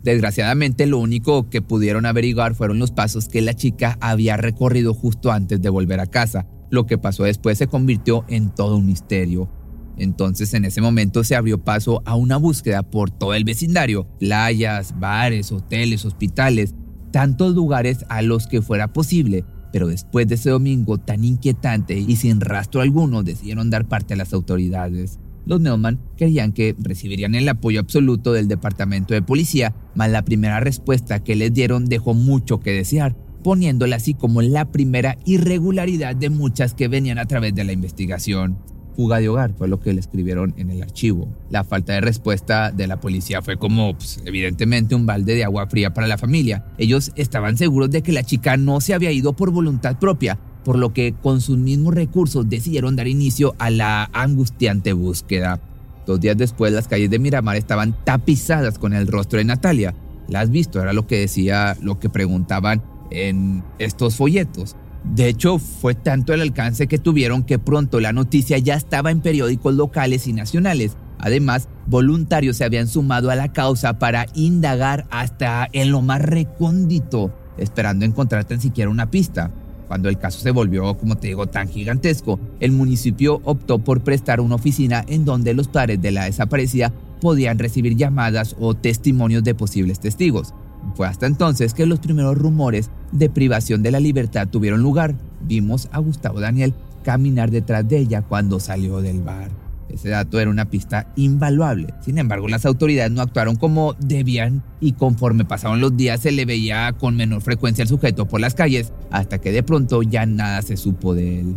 Desgraciadamente 0.02 0.86
lo 0.86 0.98
único 0.98 1.50
que 1.50 1.60
pudieron 1.60 2.06
averiguar 2.06 2.54
fueron 2.54 2.78
los 2.78 2.92
pasos 2.92 3.28
que 3.28 3.42
la 3.42 3.54
chica 3.54 3.98
había 4.00 4.36
recorrido 4.36 4.94
justo 4.94 5.32
antes 5.32 5.60
de 5.60 5.68
volver 5.68 6.00
a 6.00 6.06
casa. 6.06 6.46
Lo 6.70 6.86
que 6.86 6.98
pasó 6.98 7.24
después 7.24 7.58
se 7.58 7.66
convirtió 7.66 8.24
en 8.28 8.50
todo 8.54 8.76
un 8.76 8.86
misterio. 8.86 9.50
Entonces 9.96 10.54
en 10.54 10.64
ese 10.64 10.80
momento 10.80 11.24
se 11.24 11.34
abrió 11.34 11.58
paso 11.58 12.02
a 12.04 12.14
una 12.14 12.36
búsqueda 12.36 12.82
por 12.84 13.10
todo 13.10 13.34
el 13.34 13.44
vecindario, 13.44 14.06
playas, 14.20 14.98
bares, 14.98 15.50
hoteles, 15.50 16.04
hospitales, 16.04 16.74
tantos 17.10 17.54
lugares 17.54 18.04
a 18.08 18.22
los 18.22 18.46
que 18.46 18.62
fuera 18.62 18.92
posible. 18.92 19.44
Pero 19.72 19.88
después 19.88 20.28
de 20.28 20.36
ese 20.36 20.50
domingo 20.50 20.98
tan 20.98 21.24
inquietante 21.24 21.98
y 21.98 22.16
sin 22.16 22.40
rastro 22.40 22.80
alguno 22.80 23.22
decidieron 23.22 23.70
dar 23.70 23.86
parte 23.86 24.14
a 24.14 24.16
las 24.16 24.32
autoridades. 24.32 25.18
Los 25.48 25.62
Neumann 25.62 25.98
creían 26.18 26.52
que 26.52 26.76
recibirían 26.78 27.34
el 27.34 27.48
apoyo 27.48 27.80
absoluto 27.80 28.34
del 28.34 28.48
departamento 28.48 29.14
de 29.14 29.22
policía, 29.22 29.74
mas 29.94 30.10
la 30.10 30.22
primera 30.22 30.60
respuesta 30.60 31.24
que 31.24 31.36
les 31.36 31.54
dieron 31.54 31.86
dejó 31.86 32.12
mucho 32.12 32.60
que 32.60 32.72
desear, 32.72 33.16
poniéndola 33.42 33.96
así 33.96 34.12
como 34.12 34.42
la 34.42 34.70
primera 34.70 35.16
irregularidad 35.24 36.14
de 36.14 36.28
muchas 36.28 36.74
que 36.74 36.88
venían 36.88 37.18
a 37.18 37.24
través 37.24 37.54
de 37.54 37.64
la 37.64 37.72
investigación. 37.72 38.58
Fuga 38.94 39.20
de 39.20 39.30
hogar 39.30 39.54
fue 39.56 39.68
lo 39.68 39.80
que 39.80 39.94
le 39.94 40.00
escribieron 40.00 40.52
en 40.58 40.68
el 40.68 40.82
archivo. 40.82 41.34
La 41.48 41.64
falta 41.64 41.94
de 41.94 42.02
respuesta 42.02 42.70
de 42.70 42.86
la 42.86 43.00
policía 43.00 43.40
fue 43.40 43.56
como, 43.56 43.94
pues, 43.94 44.20
evidentemente, 44.26 44.96
un 44.96 45.06
balde 45.06 45.34
de 45.34 45.44
agua 45.44 45.66
fría 45.68 45.94
para 45.94 46.08
la 46.08 46.18
familia. 46.18 46.66
Ellos 46.76 47.12
estaban 47.14 47.56
seguros 47.56 47.90
de 47.90 48.02
que 48.02 48.12
la 48.12 48.22
chica 48.22 48.58
no 48.58 48.82
se 48.82 48.92
había 48.92 49.12
ido 49.12 49.34
por 49.34 49.50
voluntad 49.50 49.98
propia, 49.98 50.38
por 50.68 50.76
lo 50.76 50.92
que 50.92 51.14
con 51.14 51.40
sus 51.40 51.56
mismos 51.56 51.94
recursos 51.94 52.46
decidieron 52.46 52.94
dar 52.94 53.08
inicio 53.08 53.54
a 53.58 53.70
la 53.70 54.10
angustiante 54.12 54.92
búsqueda. 54.92 55.62
Dos 56.06 56.20
días 56.20 56.36
después, 56.36 56.74
las 56.74 56.86
calles 56.86 57.08
de 57.08 57.18
Miramar 57.18 57.56
estaban 57.56 57.96
tapizadas 58.04 58.78
con 58.78 58.92
el 58.92 59.06
rostro 59.06 59.38
de 59.38 59.46
Natalia. 59.46 59.94
¿La 60.28 60.40
has 60.40 60.50
visto? 60.50 60.82
Era 60.82 60.92
lo 60.92 61.06
que 61.06 61.20
decía, 61.20 61.74
lo 61.80 61.98
que 61.98 62.10
preguntaban 62.10 62.82
en 63.10 63.64
estos 63.78 64.16
folletos. 64.16 64.76
De 65.04 65.28
hecho, 65.28 65.58
fue 65.58 65.94
tanto 65.94 66.34
el 66.34 66.42
alcance 66.42 66.86
que 66.86 66.98
tuvieron 66.98 67.44
que 67.44 67.58
pronto 67.58 67.98
la 67.98 68.12
noticia 68.12 68.58
ya 68.58 68.74
estaba 68.74 69.10
en 69.10 69.22
periódicos 69.22 69.74
locales 69.74 70.26
y 70.26 70.34
nacionales. 70.34 70.98
Además, 71.18 71.70
voluntarios 71.86 72.58
se 72.58 72.64
habían 72.64 72.88
sumado 72.88 73.30
a 73.30 73.36
la 73.36 73.54
causa 73.54 73.98
para 73.98 74.26
indagar 74.34 75.06
hasta 75.10 75.66
en 75.72 75.92
lo 75.92 76.02
más 76.02 76.20
recóndito, 76.20 77.32
esperando 77.56 78.04
encontrar 78.04 78.44
tan 78.44 78.60
siquiera 78.60 78.90
una 78.90 79.10
pista. 79.10 79.50
Cuando 79.88 80.10
el 80.10 80.18
caso 80.18 80.38
se 80.38 80.50
volvió, 80.50 80.96
como 80.96 81.16
te 81.16 81.28
digo, 81.28 81.46
tan 81.46 81.68
gigantesco, 81.68 82.38
el 82.60 82.72
municipio 82.72 83.40
optó 83.44 83.78
por 83.78 84.02
prestar 84.02 84.40
una 84.40 84.56
oficina 84.56 85.04
en 85.08 85.24
donde 85.24 85.54
los 85.54 85.66
padres 85.66 86.00
de 86.00 86.10
la 86.10 86.26
desaparecida 86.26 86.92
podían 87.20 87.58
recibir 87.58 87.96
llamadas 87.96 88.54
o 88.60 88.74
testimonios 88.74 89.42
de 89.42 89.54
posibles 89.54 89.98
testigos. 89.98 90.54
Fue 90.94 91.06
hasta 91.06 91.26
entonces 91.26 91.74
que 91.74 91.86
los 91.86 92.00
primeros 92.00 92.36
rumores 92.36 92.90
de 93.12 93.30
privación 93.30 93.82
de 93.82 93.90
la 93.90 94.00
libertad 94.00 94.46
tuvieron 94.48 94.82
lugar. 94.82 95.16
Vimos 95.40 95.88
a 95.90 95.98
Gustavo 95.98 96.40
Daniel 96.40 96.74
caminar 97.02 97.50
detrás 97.50 97.88
de 97.88 97.98
ella 97.98 98.22
cuando 98.22 98.60
salió 98.60 99.00
del 99.00 99.22
bar. 99.22 99.67
Ese 99.88 100.08
dato 100.08 100.38
era 100.40 100.50
una 100.50 100.66
pista 100.66 101.12
invaluable. 101.16 101.94
Sin 102.00 102.18
embargo, 102.18 102.48
las 102.48 102.66
autoridades 102.66 103.12
no 103.12 103.22
actuaron 103.22 103.56
como 103.56 103.94
debían 103.98 104.62
y 104.80 104.92
conforme 104.92 105.44
pasaban 105.44 105.80
los 105.80 105.96
días 105.96 106.20
se 106.20 106.32
le 106.32 106.44
veía 106.44 106.92
con 106.98 107.16
menor 107.16 107.42
frecuencia 107.42 107.82
al 107.82 107.88
sujeto 107.88 108.26
por 108.26 108.40
las 108.40 108.54
calles 108.54 108.92
hasta 109.10 109.38
que 109.38 109.52
de 109.52 109.62
pronto 109.62 110.02
ya 110.02 110.26
nada 110.26 110.62
se 110.62 110.76
supo 110.76 111.14
de 111.14 111.40
él. 111.40 111.56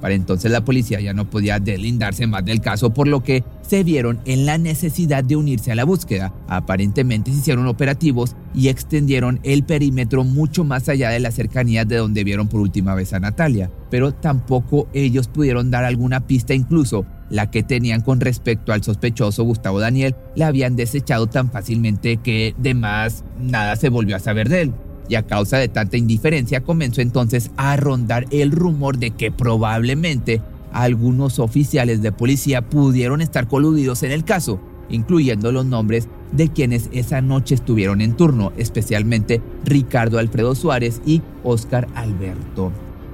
Para 0.00 0.14
entonces 0.14 0.50
la 0.50 0.64
policía 0.64 1.00
ya 1.00 1.12
no 1.12 1.28
podía 1.28 1.58
deslindarse 1.58 2.26
más 2.26 2.44
del 2.44 2.60
caso, 2.60 2.90
por 2.90 3.06
lo 3.06 3.22
que 3.22 3.44
se 3.60 3.84
vieron 3.84 4.18
en 4.24 4.46
la 4.46 4.56
necesidad 4.56 5.22
de 5.22 5.36
unirse 5.36 5.72
a 5.72 5.74
la 5.74 5.84
búsqueda. 5.84 6.32
Aparentemente 6.48 7.30
se 7.30 7.38
hicieron 7.38 7.66
operativos 7.66 8.34
y 8.54 8.68
extendieron 8.68 9.40
el 9.42 9.62
perímetro 9.62 10.24
mucho 10.24 10.64
más 10.64 10.88
allá 10.88 11.10
de 11.10 11.20
la 11.20 11.30
cercanía 11.30 11.84
de 11.84 11.96
donde 11.96 12.24
vieron 12.24 12.48
por 12.48 12.60
última 12.60 12.94
vez 12.94 13.12
a 13.12 13.20
Natalia. 13.20 13.70
Pero 13.90 14.14
tampoco 14.14 14.88
ellos 14.94 15.28
pudieron 15.28 15.70
dar 15.70 15.84
alguna 15.84 16.26
pista 16.26 16.54
incluso 16.54 17.04
la 17.30 17.50
que 17.50 17.62
tenían 17.62 18.02
con 18.02 18.20
respecto 18.20 18.72
al 18.72 18.82
sospechoso 18.82 19.44
Gustavo 19.44 19.80
Daniel, 19.80 20.16
la 20.34 20.48
habían 20.48 20.76
desechado 20.76 21.26
tan 21.26 21.50
fácilmente 21.50 22.18
que 22.18 22.54
de 22.58 22.74
más 22.74 23.24
nada 23.40 23.76
se 23.76 23.88
volvió 23.88 24.16
a 24.16 24.20
saber 24.20 24.48
de 24.48 24.62
él 24.62 24.72
y 25.10 25.16
a 25.16 25.26
causa 25.26 25.58
de 25.58 25.68
tanta 25.68 25.96
indiferencia 25.96 26.60
comenzó 26.60 27.00
entonces 27.00 27.50
a 27.56 27.76
rondar 27.76 28.26
el 28.30 28.52
rumor 28.52 28.98
de 28.98 29.10
que 29.10 29.32
probablemente 29.32 30.40
algunos 30.72 31.40
oficiales 31.40 32.00
de 32.00 32.12
policía 32.12 32.62
pudieron 32.62 33.20
estar 33.20 33.48
coludidos 33.48 34.04
en 34.04 34.12
el 34.12 34.24
caso, 34.24 34.60
incluyendo 34.88 35.50
los 35.50 35.66
nombres 35.66 36.08
de 36.30 36.48
quienes 36.48 36.88
esa 36.92 37.20
noche 37.20 37.56
estuvieron 37.56 38.00
en 38.00 38.16
turno, 38.16 38.52
especialmente 38.56 39.42
Ricardo 39.64 40.20
Alfredo 40.20 40.54
Suárez 40.54 41.02
y 41.04 41.22
Óscar 41.42 41.88
Alberto. 41.96 42.70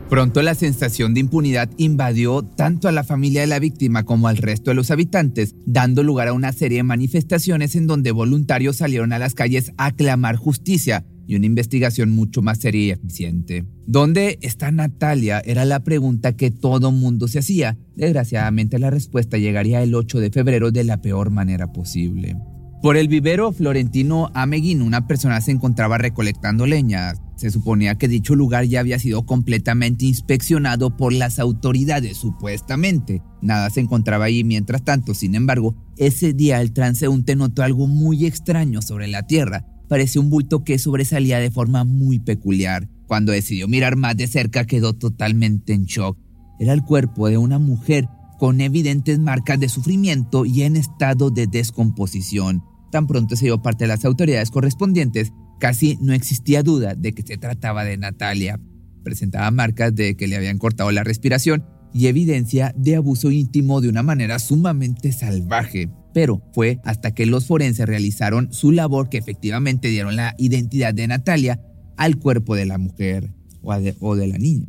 Pronto 0.08 0.40
la 0.40 0.54
sensación 0.54 1.14
de 1.14 1.20
impunidad 1.20 1.68
invadió 1.78 2.42
tanto 2.42 2.86
a 2.86 2.92
la 2.92 3.02
familia 3.02 3.40
de 3.40 3.48
la 3.48 3.58
víctima 3.58 4.04
como 4.04 4.28
al 4.28 4.36
resto 4.36 4.70
de 4.70 4.76
los 4.76 4.92
habitantes, 4.92 5.56
dando 5.66 6.04
lugar 6.04 6.28
a 6.28 6.32
una 6.32 6.52
serie 6.52 6.78
de 6.78 6.84
manifestaciones 6.84 7.75
en 7.75 7.88
donde 7.88 8.12
voluntarios 8.12 8.76
salieron 8.76 9.12
a 9.12 9.18
las 9.18 9.34
calles 9.34 9.72
a 9.78 9.90
clamar 9.90 10.36
justicia, 10.36 11.04
y 11.26 11.34
una 11.34 11.46
investigación 11.46 12.10
mucho 12.10 12.40
más 12.40 12.58
seria 12.58 12.86
y 12.86 12.90
eficiente. 12.90 13.64
¿Dónde 13.86 14.38
está 14.42 14.70
Natalia? 14.70 15.42
Era 15.44 15.64
la 15.64 15.80
pregunta 15.80 16.36
que 16.36 16.52
todo 16.52 16.92
mundo 16.92 17.26
se 17.26 17.40
hacía. 17.40 17.76
Desgraciadamente 17.96 18.78
la 18.78 18.90
respuesta 18.90 19.38
llegaría 19.38 19.82
el 19.82 19.96
8 19.96 20.20
de 20.20 20.30
febrero 20.30 20.70
de 20.70 20.84
la 20.84 21.02
peor 21.02 21.30
manera 21.30 21.72
posible. 21.72 22.36
Por 22.80 22.96
el 22.96 23.08
vivero 23.08 23.50
Florentino 23.52 24.30
Ameguín, 24.34 24.82
una 24.82 25.08
persona 25.08 25.40
se 25.40 25.50
encontraba 25.50 25.98
recolectando 25.98 26.64
leña. 26.64 27.14
Se 27.37 27.50
suponía 27.50 27.97
que 27.97 28.09
dicho 28.09 28.35
lugar 28.35 28.64
ya 28.64 28.81
había 28.81 28.99
sido 28.99 29.26
completamente 29.26 30.07
inspeccionado 30.07 30.97
por 30.97 31.12
las 31.12 31.38
autoridades, 31.38 32.16
supuestamente. 32.16 33.23
Nada 33.43 33.71
se 33.71 33.81
encontraba 33.81 34.25
ahí 34.25 34.43
mientras 34.43 34.85
tanto, 34.85 35.14
sin 35.14 35.35
embargo, 35.35 35.76
ese 35.97 36.33
día 36.33 36.61
el 36.61 36.73
transeúnte 36.73 37.37
notó 37.37 37.62
algo 37.62 37.87
muy 37.87 38.26
extraño 38.26 38.83
sobre 38.83 39.07
la 39.07 39.23
tierra 39.25 39.66
parecía 39.88 40.21
un 40.21 40.31
bulto 40.31 40.64
que 40.64 40.78
sobresalía 40.78 41.38
de 41.38 41.50
forma 41.50 41.85
muy 41.85 42.19
peculiar. 42.19 42.88
Cuando 43.07 43.33
decidió 43.33 43.69
mirar 43.69 43.97
más 43.97 44.16
de 44.16 44.26
cerca 44.26 44.66
quedó 44.66 44.95
totalmente 44.95 45.73
en 45.73 45.85
shock. 45.85 46.19
Era 46.59 46.73
el 46.73 46.83
cuerpo 46.83 47.28
de 47.28 47.38
una 47.38 47.59
mujer 47.59 48.09
con 48.38 48.61
evidentes 48.61 49.19
marcas 49.19 49.61
de 49.61 49.69
sufrimiento 49.69 50.45
y 50.45 50.62
en 50.62 50.76
estado 50.76 51.31
de 51.31 51.47
descomposición. 51.47 52.64
Tan 52.90 53.07
pronto 53.07 53.37
se 53.37 53.47
dio 53.47 53.62
parte 53.62 53.85
de 53.85 53.88
las 53.88 54.05
autoridades 54.05 54.50
correspondientes, 54.50 55.33
casi 55.58 55.98
no 56.00 56.12
existía 56.12 56.62
duda 56.62 56.94
de 56.94 57.12
que 57.12 57.22
se 57.22 57.36
trataba 57.36 57.84
de 57.84 57.96
Natalia. 57.96 58.60
Presentaba 59.02 59.50
marcas 59.50 59.94
de 59.94 60.16
que 60.16 60.26
le 60.26 60.36
habían 60.36 60.58
cortado 60.58 60.90
la 60.90 61.04
respiración 61.04 61.64
y 61.92 62.08
evidencia 62.08 62.75
de 62.76 62.96
abuso 62.96 63.30
íntimo 63.30 63.80
de 63.80 63.88
una 63.88 64.02
manera 64.02 64.38
sumamente 64.38 65.12
salvaje 65.12 65.90
pero 66.16 66.40
fue 66.54 66.80
hasta 66.82 67.12
que 67.12 67.26
los 67.26 67.44
forenses 67.44 67.84
realizaron 67.84 68.50
su 68.50 68.72
labor 68.72 69.10
que 69.10 69.18
efectivamente 69.18 69.88
dieron 69.88 70.16
la 70.16 70.34
identidad 70.38 70.94
de 70.94 71.06
Natalia 71.06 71.60
al 71.98 72.16
cuerpo 72.16 72.56
de 72.56 72.64
la 72.64 72.78
mujer 72.78 73.34
o 73.60 74.16
de, 74.16 74.26
la 74.26 74.38
niña. 74.38 74.66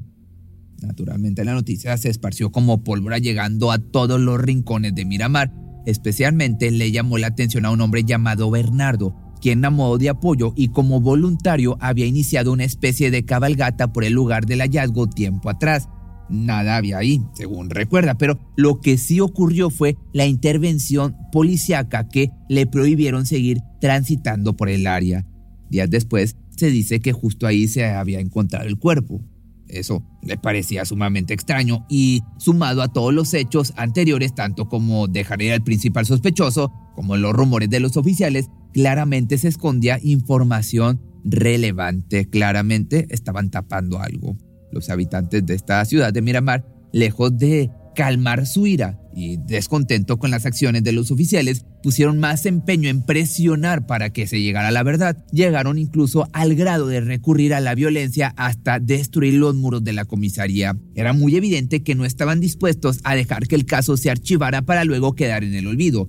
Naturalmente 0.82 1.46
la 1.46 1.54
noticia 1.54 1.96
se 1.96 2.10
esparció 2.10 2.52
como 2.52 2.84
pólvora 2.84 3.18
llegando 3.18 3.72
a 3.72 3.78
todos 3.78 4.20
los 4.20 4.42
rincones 4.42 4.94
de 4.94 5.06
Miramar. 5.06 5.54
Especialmente 5.86 6.70
le 6.70 6.92
llamó 6.92 7.18
la 7.18 7.28
atención 7.28 7.64
a 7.64 7.72
un 7.72 7.80
hombre 7.80 8.04
llamado 8.04 8.52
Bernardo, 8.52 9.16
quien 9.42 9.64
a 9.66 9.70
modo 9.70 9.98
de 9.98 10.10
apoyo 10.10 10.54
y 10.56 10.70
como 10.70 11.02
voluntario 11.02 11.78
había 11.80 12.06
iniciado 12.06 12.52
una 12.52 12.64
especie 12.64 13.12
de 13.12 13.26
cabalgata 13.26 13.94
por 13.94 14.04
el 14.04 14.14
lugar 14.14 14.46
del 14.46 14.62
hallazgo 14.62 15.08
tiempo 15.08 15.50
atrás 15.50 15.90
nada 16.30 16.78
había 16.78 16.98
ahí, 16.98 17.22
según 17.34 17.70
recuerda, 17.70 18.18
pero 18.18 18.40
lo 18.56 18.82
que 18.82 18.98
sí 18.98 19.20
ocurrió 19.20 19.70
fue 19.70 19.98
la 20.14 20.26
intervención 20.26 21.16
policíaca 21.32 22.08
que 22.10 22.32
le 22.50 22.66
prohibieron 22.66 23.26
seguir 23.26 23.60
transitando 23.80 24.56
por 24.56 24.70
el 24.70 24.88
área. 24.88 25.26
Días 25.70 25.90
después 25.90 26.36
se 26.56 26.70
dice 26.70 27.00
que 27.00 27.14
justo 27.14 27.48
ahí 27.48 27.68
se 27.68 27.86
había 27.86 28.20
encontrado 28.20 28.68
el 28.68 28.78
cuerpo. 28.78 29.22
Eso 29.68 30.02
le 30.24 30.38
parecía 30.38 30.86
sumamente 30.86 31.34
extraño 31.34 31.86
y 31.90 32.22
sumado 32.38 32.82
a 32.82 32.88
todos 32.88 33.14
los 33.14 33.34
hechos 33.34 33.74
anteriores, 33.76 34.34
tanto 34.34 34.70
como 34.70 35.08
dejar 35.08 35.42
ir 35.42 35.52
al 35.52 35.64
principal 35.64 36.06
sospechoso, 36.06 36.72
como 36.96 37.18
los 37.18 37.34
rumores 37.34 37.70
de 37.70 37.82
los 37.82 37.98
oficiales, 37.98 38.50
claramente 38.78 39.40
se 39.40 39.48
escondía 39.48 39.98
información 40.04 41.02
relevante. 41.26 42.30
Claramente 42.30 43.08
estaban 43.10 43.50
tapando 43.50 44.00
algo. 44.00 44.38
Los 44.72 44.92
habitantes 44.92 45.44
de 45.48 45.56
esta 45.56 45.84
ciudad 45.84 46.14
de 46.14 46.22
Miramar, 46.22 46.64
lejos 46.94 47.36
de 47.36 47.72
calmar 47.96 48.46
su 48.46 48.68
ira 48.68 49.00
y 49.16 49.38
descontento 49.38 50.20
con 50.20 50.30
las 50.30 50.46
acciones 50.46 50.84
de 50.84 50.92
los 50.92 51.10
oficiales, 51.10 51.66
pusieron 51.82 52.20
más 52.20 52.46
empeño 52.46 52.88
en 52.88 53.04
presionar 53.04 53.88
para 53.88 54.12
que 54.12 54.28
se 54.28 54.42
llegara 54.42 54.68
a 54.68 54.72
la 54.72 54.84
verdad. 54.84 55.26
Llegaron 55.32 55.80
incluso 55.80 56.30
al 56.32 56.54
grado 56.54 56.86
de 56.86 57.02
recurrir 57.02 57.56
a 57.56 57.60
la 57.60 57.74
violencia 57.74 58.36
hasta 58.38 58.80
destruir 58.80 59.34
los 59.34 59.56
muros 59.56 59.84
de 59.84 59.94
la 59.94 60.06
comisaría. 60.06 60.78
Era 60.94 61.14
muy 61.14 61.36
evidente 61.36 61.82
que 61.82 61.96
no 61.96 62.06
estaban 62.06 62.40
dispuestos 62.40 63.00
a 63.04 63.16
dejar 63.16 63.48
que 63.48 63.56
el 63.56 63.66
caso 63.66 63.98
se 63.98 64.12
archivara 64.12 64.62
para 64.62 64.86
luego 64.86 65.16
quedar 65.16 65.44
en 65.44 65.56
el 65.56 65.66
olvido. 65.66 66.08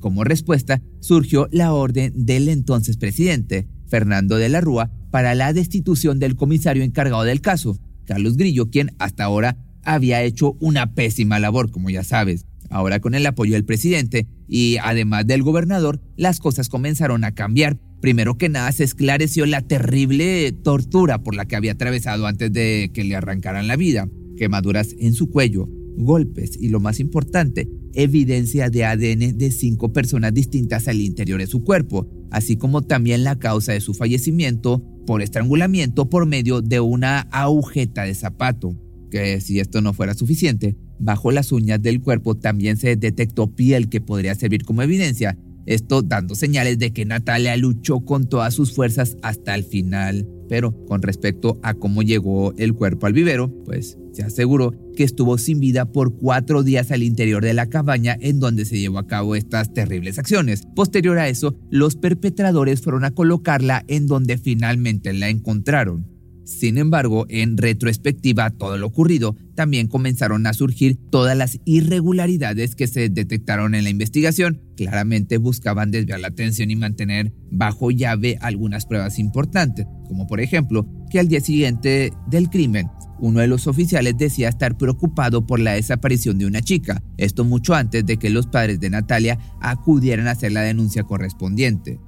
Como 0.00 0.24
respuesta, 0.24 0.82
surgió 1.00 1.48
la 1.52 1.72
orden 1.72 2.12
del 2.16 2.48
entonces 2.48 2.96
presidente, 2.96 3.68
Fernando 3.86 4.36
de 4.36 4.48
la 4.48 4.60
Rúa, 4.60 4.90
para 5.10 5.34
la 5.34 5.52
destitución 5.52 6.18
del 6.18 6.36
comisario 6.36 6.82
encargado 6.82 7.22
del 7.22 7.40
caso, 7.40 7.78
Carlos 8.06 8.36
Grillo, 8.36 8.70
quien 8.70 8.90
hasta 8.98 9.24
ahora 9.24 9.56
había 9.84 10.22
hecho 10.22 10.56
una 10.60 10.94
pésima 10.94 11.38
labor, 11.38 11.70
como 11.70 11.90
ya 11.90 12.02
sabes. 12.02 12.46
Ahora 12.68 13.00
con 13.00 13.14
el 13.14 13.26
apoyo 13.26 13.54
del 13.54 13.64
presidente 13.64 14.26
y 14.48 14.76
además 14.82 15.26
del 15.26 15.42
gobernador, 15.42 16.00
las 16.16 16.38
cosas 16.38 16.68
comenzaron 16.68 17.24
a 17.24 17.34
cambiar. 17.34 17.78
Primero 18.00 18.38
que 18.38 18.48
nada 18.48 18.72
se 18.72 18.84
esclareció 18.84 19.44
la 19.44 19.60
terrible 19.62 20.52
tortura 20.52 21.22
por 21.22 21.34
la 21.34 21.46
que 21.46 21.56
había 21.56 21.72
atravesado 21.72 22.26
antes 22.26 22.52
de 22.52 22.90
que 22.94 23.04
le 23.04 23.16
arrancaran 23.16 23.66
la 23.66 23.76
vida. 23.76 24.08
Quemaduras 24.36 24.94
en 24.98 25.14
su 25.14 25.30
cuello, 25.30 25.68
golpes 25.96 26.56
y 26.58 26.68
lo 26.68 26.80
más 26.80 27.00
importante, 27.00 27.68
evidencia 27.94 28.70
de 28.70 28.84
ADN 28.84 29.36
de 29.36 29.50
cinco 29.50 29.92
personas 29.92 30.34
distintas 30.34 30.88
al 30.88 31.00
interior 31.00 31.40
de 31.40 31.46
su 31.46 31.62
cuerpo, 31.62 32.08
así 32.30 32.56
como 32.56 32.82
también 32.82 33.24
la 33.24 33.38
causa 33.38 33.72
de 33.72 33.80
su 33.80 33.94
fallecimiento 33.94 34.82
por 35.06 35.22
estrangulamiento 35.22 36.08
por 36.08 36.26
medio 36.26 36.60
de 36.60 36.80
una 36.80 37.20
agujeta 37.30 38.04
de 38.04 38.14
zapato, 38.14 38.76
que 39.10 39.40
si 39.40 39.58
esto 39.58 39.80
no 39.80 39.92
fuera 39.92 40.14
suficiente, 40.14 40.76
bajo 40.98 41.32
las 41.32 41.52
uñas 41.52 41.82
del 41.82 42.00
cuerpo 42.00 42.36
también 42.36 42.76
se 42.76 42.96
detectó 42.96 43.54
piel 43.54 43.88
que 43.88 44.00
podría 44.00 44.34
servir 44.34 44.64
como 44.64 44.82
evidencia, 44.82 45.36
esto 45.66 46.02
dando 46.02 46.34
señales 46.34 46.78
de 46.78 46.92
que 46.92 47.04
Natalia 47.04 47.56
luchó 47.56 48.00
con 48.00 48.28
todas 48.28 48.54
sus 48.54 48.72
fuerzas 48.72 49.16
hasta 49.22 49.54
el 49.54 49.64
final. 49.64 50.26
Pero 50.50 50.74
con 50.86 51.00
respecto 51.00 51.60
a 51.62 51.74
cómo 51.74 52.02
llegó 52.02 52.52
el 52.58 52.74
cuerpo 52.74 53.06
al 53.06 53.12
vivero, 53.12 53.54
pues 53.64 53.96
Se 54.12 54.24
aseguró 54.24 54.74
que 54.96 55.04
estuvo 55.04 55.38
sin 55.38 55.60
vida 55.60 55.92
por 55.92 56.16
cuatro 56.16 56.64
días 56.64 56.90
al 56.90 57.04
interior 57.04 57.44
de 57.44 57.54
la 57.54 57.68
cabaña 57.68 58.16
en 58.20 58.40
donde 58.40 58.64
se 58.64 58.80
llevó 58.80 58.98
a 58.98 59.06
cabo 59.06 59.36
estas 59.36 59.72
terribles 59.72 60.18
acciones. 60.18 60.66
Posterior 60.74 61.16
a 61.18 61.28
eso, 61.28 61.56
los 61.70 61.94
perpetradores 61.94 62.82
fueron 62.82 63.04
a 63.04 63.12
colocarla 63.12 63.84
en 63.86 64.08
donde 64.08 64.36
finalmente 64.38 65.12
la 65.12 65.28
encontraron. 65.28 66.10
Sin 66.50 66.78
embargo, 66.78 67.26
en 67.28 67.56
retrospectiva 67.56 68.46
a 68.46 68.50
todo 68.50 68.76
lo 68.76 68.88
ocurrido, 68.88 69.36
también 69.54 69.86
comenzaron 69.86 70.48
a 70.48 70.52
surgir 70.52 70.98
todas 71.10 71.36
las 71.36 71.60
irregularidades 71.64 72.74
que 72.74 72.88
se 72.88 73.08
detectaron 73.08 73.76
en 73.76 73.84
la 73.84 73.90
investigación. 73.90 74.60
Claramente 74.76 75.38
buscaban 75.38 75.92
desviar 75.92 76.18
la 76.18 76.28
atención 76.28 76.72
y 76.72 76.76
mantener 76.76 77.32
bajo 77.52 77.92
llave 77.92 78.36
algunas 78.40 78.86
pruebas 78.86 79.20
importantes, 79.20 79.86
como 80.10 80.26
por 80.26 80.40
ejemplo 80.40 80.84
que 81.08 81.20
al 81.20 81.28
día 81.28 81.40
siguiente 81.40 82.12
del 82.26 82.50
crimen, 82.50 82.88
uno 83.20 83.38
de 83.38 83.46
los 83.46 83.68
oficiales 83.68 84.18
decía 84.18 84.48
estar 84.48 84.76
preocupado 84.76 85.46
por 85.46 85.60
la 85.60 85.74
desaparición 85.74 86.36
de 86.36 86.46
una 86.46 86.62
chica, 86.62 87.00
esto 87.16 87.44
mucho 87.44 87.74
antes 87.74 88.04
de 88.04 88.16
que 88.16 88.28
los 88.28 88.48
padres 88.48 88.80
de 88.80 88.90
Natalia 88.90 89.38
acudieran 89.60 90.26
a 90.26 90.32
hacer 90.32 90.50
la 90.50 90.62
denuncia 90.62 91.04
correspondiente. 91.04 92.00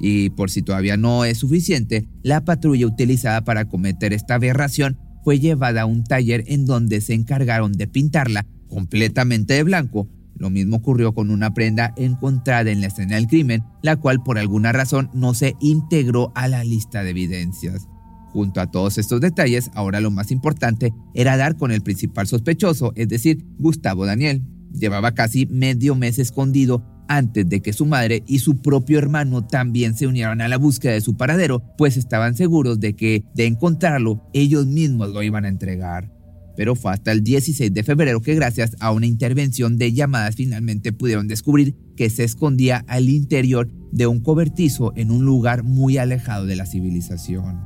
Y 0.00 0.30
por 0.30 0.50
si 0.50 0.62
todavía 0.62 0.96
no 0.96 1.26
es 1.26 1.36
suficiente, 1.36 2.08
la 2.22 2.46
patrulla 2.46 2.86
utilizada 2.86 3.44
para 3.44 3.66
cometer 3.68 4.14
esta 4.14 4.36
aberración 4.36 4.98
fue 5.22 5.38
llevada 5.38 5.82
a 5.82 5.86
un 5.86 6.02
taller 6.02 6.44
en 6.46 6.64
donde 6.64 7.02
se 7.02 7.12
encargaron 7.12 7.72
de 7.72 7.88
pintarla 7.88 8.46
completamente 8.68 9.52
de 9.52 9.64
blanco. 9.64 10.08
Lo 10.40 10.48
mismo 10.48 10.76
ocurrió 10.76 11.12
con 11.12 11.30
una 11.30 11.52
prenda 11.52 11.92
encontrada 11.98 12.70
en 12.70 12.80
la 12.80 12.86
escena 12.86 13.16
del 13.16 13.26
crimen, 13.26 13.62
la 13.82 13.96
cual 13.96 14.22
por 14.22 14.38
alguna 14.38 14.72
razón 14.72 15.10
no 15.12 15.34
se 15.34 15.54
integró 15.60 16.32
a 16.34 16.48
la 16.48 16.64
lista 16.64 17.04
de 17.04 17.10
evidencias. 17.10 17.86
Junto 18.32 18.62
a 18.62 18.70
todos 18.70 18.96
estos 18.96 19.20
detalles, 19.20 19.70
ahora 19.74 20.00
lo 20.00 20.10
más 20.10 20.30
importante 20.30 20.94
era 21.12 21.36
dar 21.36 21.56
con 21.56 21.72
el 21.72 21.82
principal 21.82 22.26
sospechoso, 22.26 22.92
es 22.96 23.08
decir, 23.08 23.44
Gustavo 23.58 24.06
Daniel. 24.06 24.42
Llevaba 24.72 25.12
casi 25.12 25.44
medio 25.46 25.94
mes 25.94 26.18
escondido 26.18 26.86
antes 27.06 27.46
de 27.46 27.60
que 27.60 27.74
su 27.74 27.84
madre 27.84 28.22
y 28.26 28.38
su 28.38 28.62
propio 28.62 28.98
hermano 28.98 29.44
también 29.46 29.94
se 29.94 30.06
unieran 30.06 30.40
a 30.40 30.48
la 30.48 30.56
búsqueda 30.56 30.92
de 30.92 31.00
su 31.02 31.18
paradero, 31.18 31.60
pues 31.76 31.98
estaban 31.98 32.34
seguros 32.34 32.80
de 32.80 32.94
que, 32.96 33.24
de 33.34 33.46
encontrarlo, 33.46 34.24
ellos 34.32 34.66
mismos 34.66 35.10
lo 35.10 35.22
iban 35.22 35.44
a 35.44 35.48
entregar. 35.48 36.10
Pero 36.56 36.74
fue 36.74 36.92
hasta 36.92 37.12
el 37.12 37.22
16 37.22 37.72
de 37.72 37.82
febrero 37.82 38.20
que 38.20 38.34
gracias 38.34 38.76
a 38.80 38.92
una 38.92 39.06
intervención 39.06 39.78
de 39.78 39.92
llamadas 39.92 40.36
finalmente 40.36 40.92
pudieron 40.92 41.28
descubrir 41.28 41.74
que 41.96 42.10
se 42.10 42.24
escondía 42.24 42.84
al 42.88 43.08
interior 43.08 43.68
de 43.92 44.06
un 44.06 44.20
cobertizo 44.20 44.92
en 44.96 45.10
un 45.10 45.24
lugar 45.24 45.62
muy 45.62 45.98
alejado 45.98 46.46
de 46.46 46.56
la 46.56 46.66
civilización. 46.66 47.60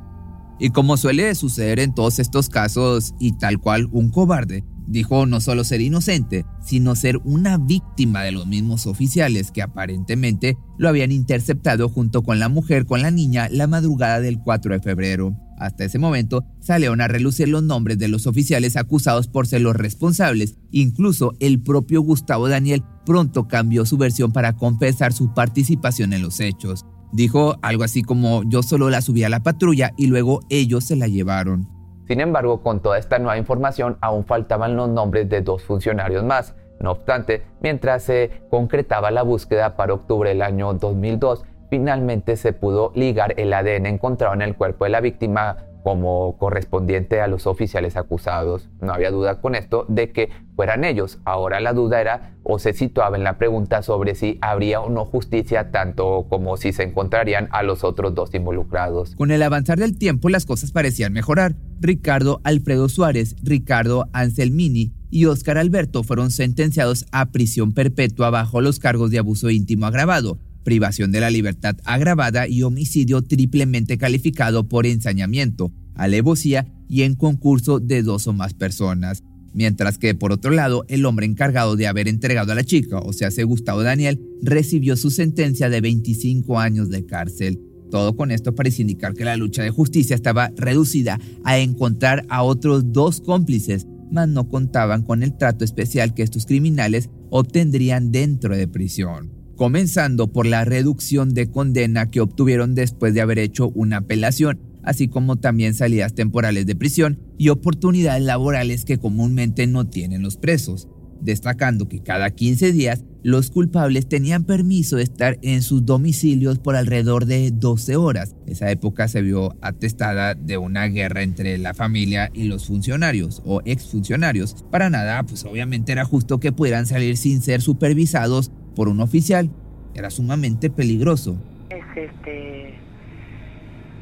Y 0.59 0.69
como 0.69 0.97
suele 0.97 1.35
suceder 1.35 1.79
en 1.79 1.93
todos 1.93 2.19
estos 2.19 2.49
casos, 2.49 3.13
y 3.19 3.37
tal 3.37 3.59
cual 3.59 3.89
un 3.91 4.09
cobarde, 4.09 4.63
Dijo 4.87 5.25
no 5.25 5.41
solo 5.41 5.63
ser 5.63 5.81
inocente, 5.81 6.45
sino 6.63 6.95
ser 6.95 7.17
una 7.23 7.57
víctima 7.57 8.21
de 8.21 8.31
los 8.31 8.45
mismos 8.45 8.85
oficiales 8.85 9.51
que 9.51 9.63
aparentemente 9.63 10.57
lo 10.77 10.89
habían 10.89 11.11
interceptado 11.11 11.89
junto 11.89 12.21
con 12.21 12.39
la 12.39 12.49
mujer 12.49 12.85
con 12.85 13.01
la 13.01 13.09
niña 13.09 13.49
la 13.49 13.65
madrugada 13.65 14.19
del 14.19 14.39
4 14.39 14.75
de 14.75 14.79
febrero. 14.79 15.35
Hasta 15.57 15.85
ese 15.85 15.99
momento 15.99 16.43
salieron 16.59 17.01
a 17.01 17.07
relucir 17.07 17.47
los 17.47 17.63
nombres 17.63 17.97
de 17.97 18.07
los 18.07 18.27
oficiales 18.27 18.75
acusados 18.75 19.27
por 19.27 19.47
ser 19.47 19.61
los 19.61 19.75
responsables. 19.75 20.57
Incluso 20.71 21.33
el 21.39 21.61
propio 21.61 22.01
Gustavo 22.01 22.49
Daniel 22.49 22.83
pronto 23.05 23.47
cambió 23.47 23.85
su 23.85 23.97
versión 23.97 24.31
para 24.31 24.53
confesar 24.53 25.13
su 25.13 25.33
participación 25.33 26.13
en 26.13 26.21
los 26.21 26.39
hechos. 26.39 26.85
Dijo 27.13 27.55
algo 27.61 27.83
así 27.83 28.01
como 28.01 28.43
yo 28.43 28.63
solo 28.63 28.89
la 28.89 29.01
subí 29.01 29.23
a 29.23 29.29
la 29.29 29.43
patrulla 29.43 29.91
y 29.97 30.07
luego 30.07 30.41
ellos 30.49 30.83
se 30.83 30.95
la 30.95 31.07
llevaron. 31.07 31.69
Sin 32.07 32.19
embargo, 32.19 32.61
con 32.61 32.81
toda 32.81 32.97
esta 32.99 33.17
nueva 33.19 33.37
información 33.37 33.97
aún 34.01 34.25
faltaban 34.25 34.75
los 34.75 34.89
nombres 34.89 35.29
de 35.29 35.41
dos 35.41 35.63
funcionarios 35.63 36.23
más. 36.23 36.53
No 36.79 36.91
obstante, 36.91 37.43
mientras 37.61 38.03
se 38.03 38.43
concretaba 38.49 39.09
la 39.11 39.23
búsqueda 39.23 39.75
para 39.75 39.93
octubre 39.93 40.29
del 40.29 40.41
año 40.41 40.73
2002, 40.73 41.45
finalmente 41.75 42.37
se 42.37 42.53
pudo 42.53 42.93
ligar 42.95 43.33
el 43.35 43.51
ADN 43.51 43.85
encontrado 43.85 44.33
en 44.33 44.41
el 44.41 44.55
cuerpo 44.55 44.85
de 44.85 44.91
la 44.91 45.01
víctima 45.01 45.57
como 45.83 46.37
correspondiente 46.37 47.19
a 47.19 47.27
los 47.27 47.47
oficiales 47.47 47.97
acusados. 47.97 48.69
No 48.79 48.93
había 48.93 49.11
duda 49.11 49.41
con 49.41 49.55
esto 49.55 49.85
de 49.89 50.09
que 50.13 50.29
fueran 50.55 50.85
ellos. 50.85 51.19
Ahora 51.25 51.59
la 51.59 51.73
duda 51.73 51.99
era 51.99 52.33
o 52.43 52.59
se 52.59 52.71
situaba 52.71 53.17
en 53.17 53.25
la 53.25 53.37
pregunta 53.37 53.81
sobre 53.81 54.15
si 54.15 54.39
habría 54.41 54.79
o 54.79 54.89
no 54.89 55.03
justicia 55.03 55.69
tanto 55.71 56.27
como 56.29 56.55
si 56.55 56.71
se 56.71 56.83
encontrarían 56.83 57.49
a 57.51 57.61
los 57.61 57.83
otros 57.83 58.15
dos 58.15 58.33
involucrados. 58.33 59.15
Con 59.17 59.31
el 59.31 59.43
avanzar 59.43 59.77
del 59.77 59.97
tiempo 59.97 60.29
las 60.29 60.45
cosas 60.45 60.71
parecían 60.71 61.11
mejorar. 61.11 61.55
Ricardo 61.81 62.39
Alfredo 62.45 62.87
Suárez, 62.87 63.35
Ricardo 63.43 64.07
Anselmini 64.13 64.93
y 65.11 65.25
Óscar 65.25 65.57
Alberto 65.57 66.03
fueron 66.03 66.31
sentenciados 66.31 67.05
a 67.11 67.27
prisión 67.27 67.73
perpetua 67.73 68.29
bajo 68.29 68.59
los 68.59 68.79
cargos 68.79 69.11
de 69.11 69.19
abuso 69.19 69.49
íntimo 69.49 69.85
agravado, 69.85 70.39
privación 70.65 71.13
de 71.13 71.21
la 71.21 71.29
libertad 71.29 71.77
agravada 71.85 72.49
y 72.49 72.63
homicidio 72.63 73.21
triplemente 73.21 73.97
calificado 73.97 74.67
por 74.67 74.85
ensañamiento, 74.85 75.71
alevosía 75.93 76.67
y 76.89 77.03
en 77.03 77.15
concurso 77.15 77.79
de 77.79 78.03
dos 78.03 78.27
o 78.27 78.33
más 78.33 78.53
personas. 78.53 79.23
Mientras 79.53 79.97
que, 79.97 80.13
por 80.15 80.33
otro 80.33 80.51
lado, 80.51 80.83
el 80.89 81.05
hombre 81.05 81.25
encargado 81.25 81.77
de 81.77 81.87
haber 81.87 82.09
entregado 82.09 82.51
a 82.51 82.55
la 82.55 82.65
chica, 82.65 82.99
o 82.99 83.13
sea, 83.13 83.29
Gustavo 83.45 83.83
Daniel, 83.83 84.19
recibió 84.41 84.97
su 84.97 85.11
sentencia 85.11 85.69
de 85.69 85.79
25 85.79 86.59
años 86.59 86.89
de 86.89 87.05
cárcel. 87.05 87.61
Todo 87.89 88.17
con 88.17 88.31
esto 88.31 88.53
parece 88.53 88.81
indicar 88.81 89.13
que 89.13 89.23
la 89.23 89.37
lucha 89.37 89.63
de 89.63 89.69
justicia 89.69 90.15
estaba 90.15 90.51
reducida 90.57 91.21
a 91.45 91.59
encontrar 91.59 92.25
a 92.27 92.43
otros 92.43 92.91
dos 92.91 93.21
cómplices, 93.21 93.87
mas 94.11 94.27
no 94.27 94.49
contaban 94.49 95.03
con 95.03 95.23
el 95.23 95.37
trato 95.37 95.63
especial 95.63 96.13
que 96.13 96.23
estos 96.23 96.45
criminales 96.45 97.09
obtendrían 97.29 98.11
dentro 98.11 98.57
de 98.57 98.67
prisión 98.67 99.34
comenzando 99.55 100.31
por 100.31 100.45
la 100.45 100.65
reducción 100.65 101.33
de 101.33 101.49
condena 101.49 102.09
que 102.11 102.21
obtuvieron 102.21 102.75
después 102.75 103.13
de 103.13 103.21
haber 103.21 103.39
hecho 103.39 103.69
una 103.69 103.97
apelación, 103.97 104.59
así 104.83 105.07
como 105.07 105.37
también 105.37 105.73
salidas 105.73 106.13
temporales 106.13 106.65
de 106.65 106.75
prisión 106.75 107.19
y 107.37 107.49
oportunidades 107.49 108.23
laborales 108.23 108.85
que 108.85 108.97
comúnmente 108.97 109.67
no 109.67 109.87
tienen 109.87 110.21
los 110.21 110.37
presos, 110.37 110.87
destacando 111.21 111.87
que 111.87 112.01
cada 112.01 112.29
15 112.29 112.71
días 112.71 113.03
los 113.23 113.49
culpables 113.49 114.07
tenían 114.07 114.43
permiso 114.43 114.97
de 114.97 115.03
estar 115.03 115.39
en 115.41 115.63
sus 115.63 115.83
domicilios 115.83 116.59
por 116.59 116.75
alrededor 116.75 117.25
de 117.25 117.49
12 117.49 117.95
horas. 117.95 118.35
Esa 118.45 118.69
época 118.69 119.07
se 119.07 119.23
vio 119.23 119.57
atestada 119.61 120.35
de 120.35 120.59
una 120.59 120.85
guerra 120.85 121.23
entre 121.23 121.57
la 121.57 121.73
familia 121.73 122.29
y 122.35 122.43
los 122.43 122.67
funcionarios 122.67 123.41
o 123.43 123.63
exfuncionarios. 123.65 124.63
Para 124.69 124.91
nada, 124.91 125.23
pues 125.23 125.43
obviamente 125.43 125.91
era 125.91 126.05
justo 126.05 126.39
que 126.39 126.51
pudieran 126.51 126.85
salir 126.85 127.17
sin 127.17 127.41
ser 127.41 127.63
supervisados 127.63 128.51
por 128.75 128.89
un 128.89 128.99
oficial 128.99 129.49
era 129.95 130.09
sumamente 130.09 130.69
peligroso. 130.69 131.37
Es 131.69 131.85
este 131.95 132.75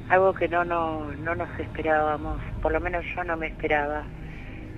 algo 0.09 0.33
que 0.33 0.47
no, 0.47 0.65
no, 0.65 1.11
no 1.13 1.35
nos 1.35 1.59
esperábamos, 1.59 2.39
por 2.61 2.71
lo 2.71 2.79
menos 2.79 3.03
yo 3.15 3.23
no 3.23 3.37
me 3.37 3.47
esperaba 3.47 4.03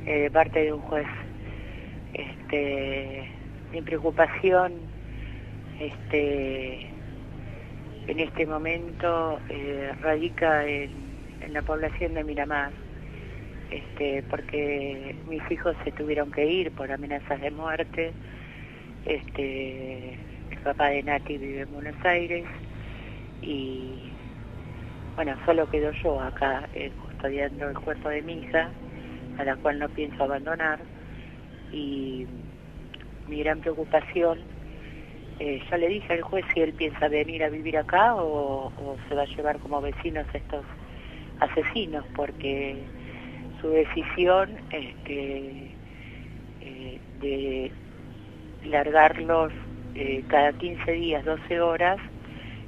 eh, 0.05 0.19
de 0.19 0.31
parte 0.31 0.63
de 0.63 0.73
un 0.73 0.81
juez. 0.81 1.07
Este, 2.13 3.29
mi 3.73 3.81
preocupación 3.81 4.73
este, 5.79 6.87
en 8.07 8.19
este 8.19 8.45
momento 8.45 9.39
eh, 9.49 9.91
radica 10.01 10.65
en, 10.65 10.91
en, 11.41 11.53
la 11.53 11.61
población 11.63 12.13
de 12.13 12.23
Miramar, 12.23 12.71
este, 13.71 14.23
porque 14.29 15.17
mis 15.27 15.41
hijos 15.51 15.75
se 15.83 15.91
tuvieron 15.91 16.31
que 16.31 16.45
ir 16.45 16.71
por 16.71 16.91
amenazas 16.91 17.41
de 17.41 17.51
muerte 17.51 18.13
este, 19.05 20.13
el 20.51 20.57
papá 20.63 20.87
de 20.87 21.03
Nati 21.03 21.37
vive 21.37 21.61
en 21.61 21.73
Buenos 21.73 22.05
Aires 22.05 22.45
y 23.41 24.11
bueno, 25.15 25.35
solo 25.45 25.69
quedo 25.69 25.91
yo 26.03 26.19
acá 26.19 26.67
eh, 26.73 26.91
custodiando 27.01 27.69
el 27.69 27.79
cuerpo 27.79 28.09
de 28.09 28.21
mi 28.21 28.33
hija, 28.33 28.69
a 29.37 29.43
la 29.45 29.55
cual 29.55 29.79
no 29.79 29.87
pienso 29.89 30.23
abandonar. 30.23 30.79
Y 31.71 32.27
mi 33.27 33.39
gran 33.39 33.61
preocupación, 33.61 34.39
eh, 35.39 35.61
ya 35.69 35.77
le 35.77 35.87
dije 35.87 36.13
al 36.13 36.21
juez 36.21 36.45
si 36.53 36.61
él 36.61 36.73
piensa 36.73 37.07
venir 37.07 37.43
a 37.43 37.49
vivir 37.49 37.77
acá 37.77 38.15
o, 38.15 38.71
se 39.07 39.15
va 39.15 39.21
a 39.21 39.25
llevar 39.25 39.57
como 39.59 39.81
vecinos 39.81 40.25
estos 40.33 40.65
asesinos, 41.39 42.05
porque 42.15 42.83
su 43.61 43.69
decisión 43.69 44.49
este, 44.71 45.71
eh, 46.61 46.99
de 47.21 47.71
largarlos 48.67 49.51
eh, 49.95 50.23
cada 50.27 50.53
15 50.53 50.91
días, 50.91 51.25
12 51.25 51.61
horas, 51.61 51.97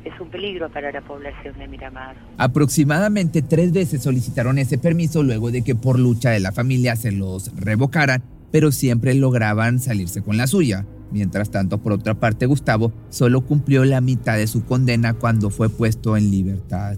es 0.05 0.19
un 0.19 0.29
peligro 0.29 0.71
para 0.71 0.91
la 0.91 1.01
población 1.01 1.57
de 1.57 1.67
Miramar. 1.67 2.15
Aproximadamente 2.37 3.41
tres 3.41 3.71
veces 3.71 4.01
solicitaron 4.01 4.57
ese 4.57 4.77
permiso 4.77 5.23
luego 5.23 5.51
de 5.51 5.63
que 5.63 5.75
por 5.75 5.99
lucha 5.99 6.29
de 6.29 6.39
la 6.39 6.51
familia 6.51 6.95
se 6.95 7.11
los 7.11 7.53
revocaran, 7.55 8.23
pero 8.51 8.71
siempre 8.71 9.13
lograban 9.13 9.79
salirse 9.79 10.21
con 10.21 10.37
la 10.37 10.47
suya. 10.47 10.85
Mientras 11.11 11.51
tanto, 11.51 11.81
por 11.81 11.93
otra 11.93 12.15
parte, 12.15 12.45
Gustavo 12.45 12.91
solo 13.09 13.41
cumplió 13.45 13.85
la 13.85 14.01
mitad 14.01 14.37
de 14.37 14.47
su 14.47 14.65
condena 14.65 15.13
cuando 15.13 15.49
fue 15.49 15.69
puesto 15.69 16.17
en 16.17 16.31
libertad. 16.31 16.97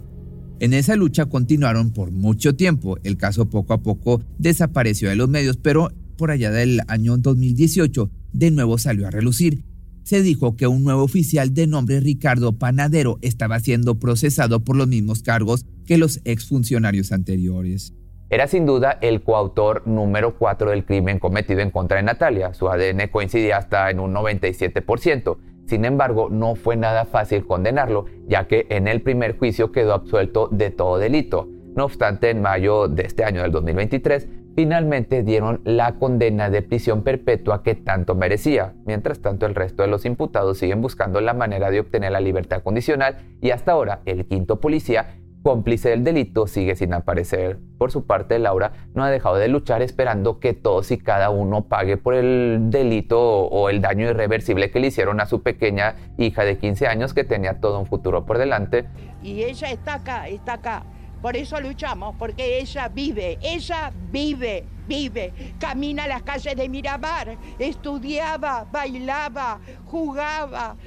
En 0.59 0.73
esa 0.73 0.95
lucha 0.95 1.27
continuaron 1.27 1.91
por 1.91 2.11
mucho 2.11 2.55
tiempo. 2.55 2.97
El 3.03 3.17
caso 3.17 3.49
poco 3.49 3.73
a 3.73 3.81
poco 3.81 4.21
desapareció 4.37 5.09
de 5.09 5.15
los 5.15 5.29
medios, 5.29 5.57
pero 5.57 5.89
por 6.17 6.31
allá 6.31 6.51
del 6.51 6.81
año 6.87 7.17
2018 7.17 8.09
de 8.33 8.51
nuevo 8.51 8.77
salió 8.77 9.07
a 9.07 9.11
relucir. 9.11 9.63
Se 10.03 10.21
dijo 10.21 10.55
que 10.55 10.67
un 10.67 10.83
nuevo 10.83 11.03
oficial 11.03 11.53
de 11.53 11.67
nombre 11.67 11.99
Ricardo 11.99 12.57
Panadero 12.57 13.19
estaba 13.21 13.59
siendo 13.59 13.99
procesado 13.99 14.63
por 14.63 14.75
los 14.75 14.87
mismos 14.87 15.21
cargos 15.21 15.65
que 15.85 15.97
los 15.97 16.19
exfuncionarios 16.25 17.11
anteriores. 17.11 17.93
Era 18.31 18.47
sin 18.47 18.65
duda 18.65 18.97
el 19.01 19.23
coautor 19.23 19.87
número 19.87 20.37
4 20.37 20.71
del 20.71 20.85
crimen 20.85 21.17
cometido 21.17 21.61
en 21.61 21.71
contra 21.71 21.97
de 21.97 22.03
Natalia. 22.03 22.53
Su 22.53 22.69
ADN 22.69 23.07
coincidía 23.11 23.57
hasta 23.57 23.89
en 23.89 23.99
un 23.99 24.13
97%. 24.13 25.37
Sin 25.65 25.85
embargo, 25.85 26.29
no 26.29 26.55
fue 26.55 26.75
nada 26.75 27.05
fácil 27.05 27.45
condenarlo, 27.45 28.05
ya 28.27 28.47
que 28.47 28.67
en 28.69 28.87
el 28.87 29.01
primer 29.01 29.37
juicio 29.37 29.71
quedó 29.71 29.93
absuelto 29.93 30.47
de 30.51 30.69
todo 30.69 30.97
delito. 30.97 31.47
No 31.75 31.85
obstante, 31.85 32.29
en 32.29 32.41
mayo 32.41 32.87
de 32.87 33.03
este 33.03 33.23
año 33.23 33.41
del 33.41 33.51
2023, 33.51 34.27
finalmente 34.59 35.23
dieron 35.23 35.61
la 35.63 35.93
condena 35.93 36.49
de 36.49 36.61
prisión 36.61 37.01
perpetua 37.01 37.63
que 37.63 37.75
tanto 37.75 38.13
merecía. 38.13 38.73
Mientras 38.85 39.21
tanto, 39.21 39.45
el 39.45 39.55
resto 39.55 39.83
de 39.83 39.87
los 39.87 40.03
imputados 40.03 40.57
siguen 40.57 40.81
buscando 40.81 41.21
la 41.21 41.33
manera 41.33 41.71
de 41.71 41.79
obtener 41.79 42.11
la 42.11 42.19
libertad 42.19 42.61
condicional 42.61 43.19
y 43.39 43.51
hasta 43.51 43.71
ahora 43.71 44.01
el 44.03 44.25
quinto 44.25 44.59
policía 44.59 45.15
cómplice 45.43 45.91
del 45.91 46.03
delito, 46.03 46.45
sigue 46.45 46.75
sin 46.75 46.93
aparecer. 46.93 47.57
Por 47.77 47.93
su 47.93 48.05
parte, 48.05 48.37
Laura 48.37 48.73
no 48.93 49.05
ha 49.05 49.09
dejado 49.09 49.37
de 49.37 49.47
luchar 49.47 49.81
esperando 49.81 50.41
que 50.41 50.53
todos 50.53 50.91
y 50.91 50.97
cada 50.97 51.29
uno 51.29 51.69
pague 51.69 51.95
por 51.95 52.13
el 52.13 52.69
delito 52.69 53.17
o 53.21 53.69
el 53.69 53.79
daño 53.79 54.09
irreversible 54.09 54.71
que 54.71 54.81
le 54.81 54.87
hicieron 54.87 55.21
a 55.21 55.25
su 55.25 55.41
pequeña 55.41 55.95
hija 56.17 56.43
de 56.43 56.57
15 56.57 56.85
años 56.85 57.13
que 57.13 57.23
tenía 57.23 57.61
todo 57.61 57.79
un 57.79 57.85
futuro 57.85 58.25
por 58.25 58.37
delante. 58.37 58.87
Y 59.23 59.43
ella 59.43 59.71
está 59.71 59.93
acá, 59.93 60.27
está 60.27 60.55
acá. 60.55 60.83
Por 61.21 61.35
eso 61.35 61.59
luchamos, 61.59 62.15
porque 62.17 62.59
ella 62.59 62.87
vive, 62.87 63.37
ella 63.41 63.91
vive, 63.93 64.65
vive. 64.87 65.55
Camina 65.59 66.07
las 66.07 66.23
calles 66.23 66.55
de 66.55 66.69
Miramar, 66.69 67.37
estudiaba, 67.57 68.65
bailaba, 68.71 69.59
jugaba, 69.85 70.77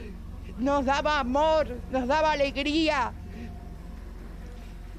nos 0.56 0.84
daba 0.84 1.20
amor, 1.20 1.82
nos 1.90 2.06
daba 2.06 2.32
alegría, 2.32 3.12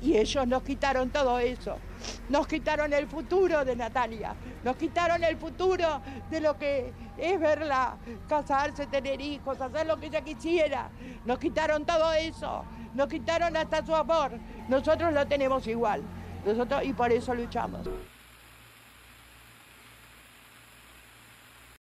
y 0.01 0.17
ellos 0.17 0.45
nos 0.47 0.63
quitaron 0.63 1.09
todo 1.09 1.39
eso. 1.39 1.79
Nos 2.29 2.47
quitaron 2.47 2.93
el 2.93 3.07
futuro 3.07 3.65
de 3.65 3.75
Natalia. 3.75 4.35
Nos 4.63 4.75
quitaron 4.75 5.23
el 5.23 5.37
futuro 5.37 6.01
de 6.29 6.41
lo 6.41 6.57
que 6.57 6.93
es 7.17 7.39
verla 7.39 7.97
casarse, 8.27 8.87
tener 8.87 9.19
hijos, 9.21 9.59
hacer 9.59 9.85
lo 9.87 9.97
que 9.97 10.07
ella 10.07 10.21
quisiera. 10.21 10.89
Nos 11.25 11.39
quitaron 11.39 11.85
todo 11.85 12.13
eso. 12.13 12.63
Nos 12.93 13.07
quitaron 13.07 13.55
hasta 13.57 13.85
su 13.85 13.95
amor. 13.95 14.31
Nosotros 14.67 15.13
lo 15.13 15.25
tenemos 15.27 15.67
igual. 15.67 16.03
Nosotros 16.45 16.83
y 16.83 16.93
por 16.93 17.11
eso 17.11 17.33
luchamos. 17.33 17.87